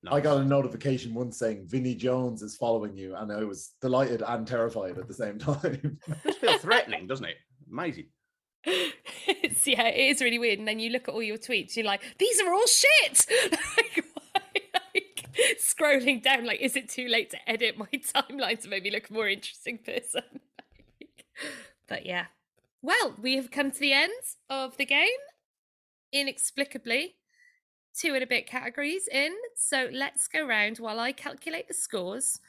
[0.08, 4.22] I got a notification once saying Vinnie Jones is following you, and I was delighted
[4.22, 6.00] and terrified at the same time.
[6.08, 7.38] it just feels threatening, doesn't it?
[7.72, 8.06] Amazing.
[8.66, 10.60] it's, yeah, it is really weird.
[10.60, 13.26] And then you look at all your tweets, you're like, these are all shit.
[13.52, 14.06] like,
[14.94, 15.30] like,
[15.60, 19.14] scrolling down, like, is it too late to edit my timeline to maybe look a
[19.14, 20.22] more interesting person?
[21.88, 22.26] but yeah.
[22.84, 24.14] Well, we have come to the end
[24.52, 25.10] of the game.
[26.16, 27.16] Inexplicably,
[27.94, 29.34] two and a bit categories in.
[29.56, 32.40] So let's go round while I calculate the scores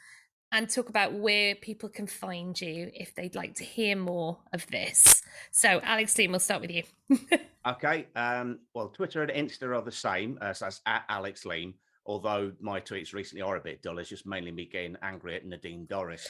[0.53, 4.65] and talk about where people can find you if they'd like to hear more of
[4.67, 5.21] this.
[5.51, 6.83] So, Alex Dean, we'll start with you.
[7.67, 8.07] Okay.
[8.15, 10.37] Um, well, Twitter and Insta are the same.
[10.41, 11.73] Uh, so that's at Alex Leam.
[12.05, 15.45] Although my tweets recently are a bit dull, it's just mainly me getting angry at
[15.45, 16.25] Nadine Dorries.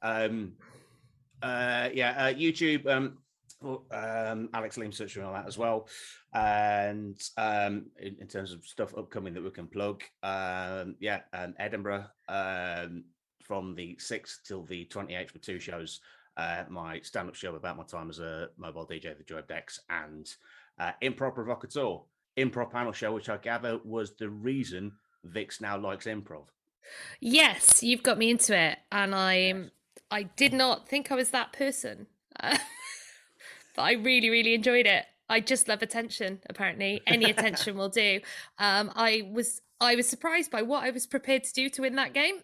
[0.00, 0.54] Um,
[1.42, 2.86] uh, yeah, uh, YouTube.
[2.86, 3.18] Um,
[3.62, 5.88] um, Alex search and all that as well.
[6.32, 11.54] And um, in, in terms of stuff upcoming that we can plug, um, yeah, um,
[11.58, 13.04] Edinburgh um,
[13.42, 16.00] from the 6th till the 28th for two shows.
[16.36, 20.32] Uh, my stand-up show about my time as a mobile DJ for Joy Decks and
[20.78, 21.98] uh, Improv Provocateur,
[22.36, 24.92] improv panel show, which I gather was the reason
[25.24, 26.44] Vix now likes improv.
[27.20, 29.70] Yes, you've got me into it, and I'm.
[30.10, 32.06] I did not think I was that person,
[33.78, 35.04] but I really, really enjoyed it.
[35.28, 36.40] I just love attention.
[36.50, 38.20] Apparently, any attention will do.
[38.58, 41.94] Um, I was, I was surprised by what I was prepared to do to win
[41.94, 42.40] that game,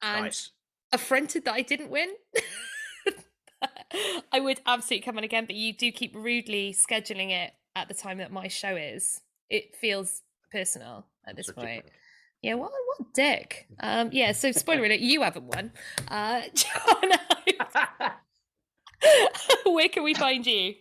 [0.00, 0.50] and Nice.
[0.94, 2.08] affronted that I didn't win.
[4.32, 7.94] I would absolutely come on again, but you do keep rudely scheduling it at the
[7.94, 9.20] time that my show is.
[9.50, 11.84] It feels personal at this point.
[12.40, 13.66] Yeah, what what dick.
[13.80, 15.72] Um, yeah, so spoiler alert, you haven't won.
[16.08, 17.10] Uh, John,
[19.66, 20.74] where can we find you?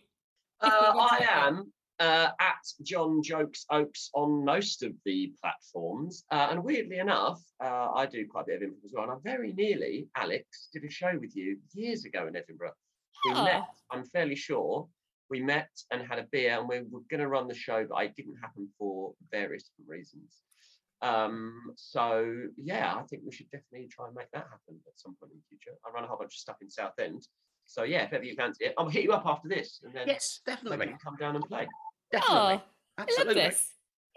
[0.62, 6.24] Uh, I am uh, at John Jokes Oakes on most of the platforms.
[6.32, 9.04] Uh, and weirdly enough, uh, I do quite a bit of improv as well.
[9.04, 12.74] And I very nearly, Alex, did a show with you years ago in Edinburgh.
[13.26, 13.44] We Oh.
[13.46, 14.88] met, I'm fairly sure,
[15.30, 18.04] we met and had a beer and we were going to run the show, but
[18.04, 20.42] it didn't happen for various different reasons.
[21.02, 25.16] Um, so yeah, I think we should definitely try and make that happen at some
[25.20, 25.78] point in the future.
[25.86, 27.28] I run a whole bunch of stuff in Southend.
[27.66, 30.08] So yeah, if ever you fancy it, I'll hit you up after this and then
[30.08, 30.86] Yes, maybe definitely.
[30.88, 31.68] you can come down and play.
[32.12, 32.38] Definitely.
[32.38, 32.62] Oh,
[32.98, 33.34] I love Absolutely.
[33.42, 33.70] this.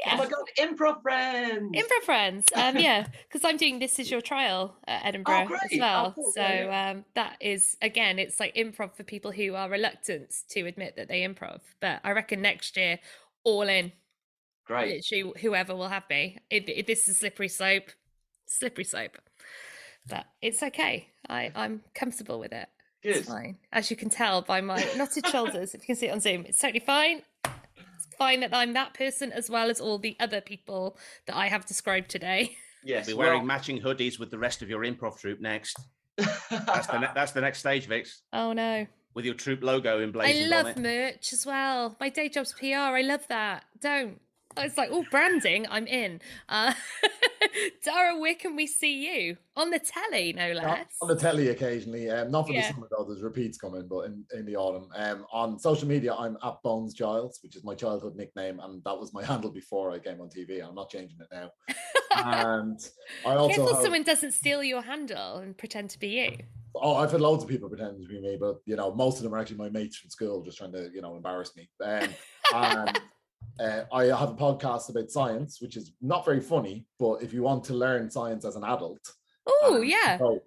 [0.05, 0.17] Oh Yeah.
[0.17, 1.75] my god, improv friends!
[1.75, 2.45] Improv friends.
[2.55, 5.61] Um, yeah, because I'm doing this is your trial at Edinburgh as great.
[5.75, 6.13] Oh, well.
[6.15, 6.33] cool.
[6.33, 10.67] So Yeah, um, that is again, it's like improv for people who are reluctant to
[10.67, 11.61] admit that they improv.
[11.81, 12.99] But I reckon next year,
[13.45, 13.91] all in,
[14.67, 15.03] Great.
[15.11, 16.39] literally whoever will have me.
[16.51, 17.91] It, it- this is slippery slope,
[18.47, 19.17] slippery slope.
[20.09, 21.09] But it's okay.
[21.29, 22.69] I I'm comfortable with it.
[23.07, 23.17] Good.
[23.19, 23.57] It's fine.
[23.73, 26.45] As you can tell by my knotted shoulders, if you can see it on Zoom,
[26.47, 27.23] it's totally fine.
[27.45, 30.97] It's fine that I'm that person as well as all the other people
[31.27, 32.57] that I have described today.
[32.85, 33.07] Yes.
[33.09, 35.77] Be wearing well- matching hoodies with the rest of your improv troupe next.
[36.17, 38.23] That's the ne- that's the next stage, Vix.
[38.33, 38.87] Oh no.
[39.15, 40.79] With your troop logo I emblazoned love on it.
[40.79, 41.97] merch as well.
[42.01, 42.75] My day job's PR.
[42.77, 43.65] I love that.
[43.81, 44.21] Don't.
[44.59, 45.67] It's like, oh, branding.
[45.71, 46.21] I'm in.
[46.49, 46.73] Uh,
[47.85, 49.37] Darragh, where can we see you?
[49.57, 50.87] On the telly, no less.
[51.01, 52.11] on the telly occasionally.
[52.11, 52.69] Um, not for Yeah.
[52.69, 53.05] the summer though.
[53.05, 54.89] There's repeats coming, but in, in the autumn.
[54.95, 58.99] Um, on social media, I'm at Bones Giles, which is my childhood nickname, and that
[58.99, 60.67] was my handle before I came on TV.
[60.67, 61.51] I'm not changing it now.
[62.17, 62.79] and
[63.25, 66.37] I also Careful have- someone doesn't steal your handle and pretend to be you.
[66.79, 69.23] Oh, I've had loads of people pretending to be me, but you know, most of
[69.23, 71.71] them are actually my mates from school, just trying to, you know, embarrass me.
[71.83, 72.11] Um,
[72.55, 73.01] and
[73.61, 77.43] uh, I have a podcast about science, which is not very funny, but if you
[77.43, 79.01] want to learn science as an adult,
[79.49, 80.19] Oh, um, yeah.
[80.19, 80.41] so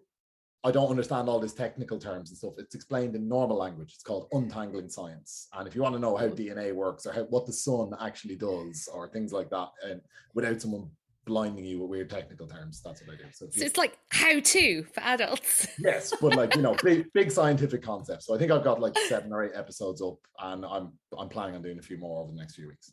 [0.64, 2.54] I don't understand all these technical terms and stuff.
[2.58, 3.94] It's explained in normal language.
[3.94, 5.48] It's called untangling science.
[5.54, 8.36] And if you want to know how DNA works or how, what the sun actually
[8.36, 10.02] does or things like that, and
[10.36, 10.90] without someone
[11.26, 13.24] blinding you with weird technical terms, that's what I do.
[13.32, 15.68] So, So you- it's like how to for adults.
[15.80, 18.26] Yes, but like you know, big big scientific concepts.
[18.26, 21.56] So I think I've got like seven or eight episodes up, and I'm I'm planning
[21.56, 22.92] on doing a few more over the next few weeks.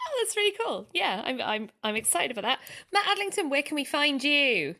[0.00, 0.88] Oh, that's really cool.
[0.92, 2.60] Yeah, I'm I'm I'm excited about that.
[2.92, 4.74] Matt Adlington, where can we find you?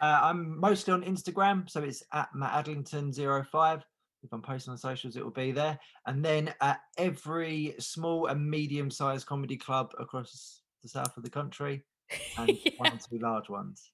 [0.00, 3.82] Uh, I'm mostly on Instagram, so it's at Matt Adlington05.
[4.22, 5.78] If I'm posting on socials, it will be there.
[6.06, 11.30] And then at every small and medium sized comedy club across the south of the
[11.30, 11.84] country,
[12.38, 13.90] and one or two large ones.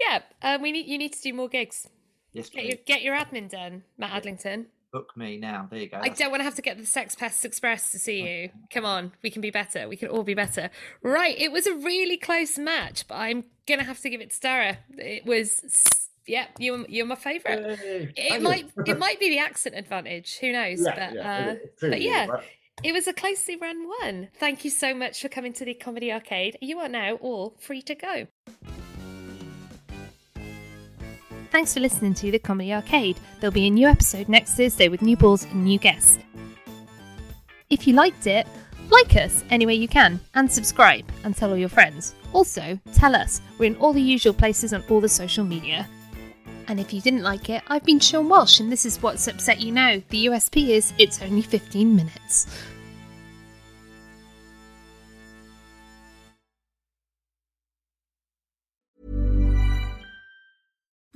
[0.00, 1.88] Yeah, uh, we need you need to do more gigs.
[2.32, 2.82] Yes, Get your please.
[2.86, 4.66] get your admin done, Matt Adlington.
[4.92, 5.68] Book me now.
[5.70, 5.96] There you go.
[5.96, 8.50] I That's- don't want to have to get the Sex Pests Express to see you.
[8.70, 9.88] Come on, we can be better.
[9.88, 10.68] We can all be better.
[11.02, 14.40] Right, it was a really close match, but I'm gonna have to give it to
[14.40, 14.76] Darragh.
[14.98, 15.62] It was,
[16.26, 17.60] yeah, you're you're my favourite.
[17.60, 18.12] Yay.
[18.16, 18.40] It Thank you.
[18.40, 20.36] might it might be the accent advantage.
[20.40, 20.82] Who knows?
[20.84, 21.58] Yeah, but yeah, uh, is.
[21.80, 22.44] But yeah, right?
[22.84, 24.28] it was a closely run one.
[24.38, 26.58] Thank you so much for coming to the Comedy Arcade.
[26.60, 28.26] You are now all free to go.
[31.52, 33.20] Thanks for listening to The Comedy Arcade.
[33.38, 36.18] There'll be a new episode next Thursday with new balls and new guests.
[37.68, 38.46] If you liked it,
[38.88, 42.14] like us any way you can and subscribe and tell all your friends.
[42.32, 43.42] Also, tell us.
[43.58, 45.86] We're in all the usual places on all the social media.
[46.68, 49.60] And if you didn't like it, I've been Sean Walsh and this is what's upset
[49.60, 50.00] you now.
[50.08, 52.46] The USP is it's only 15 minutes.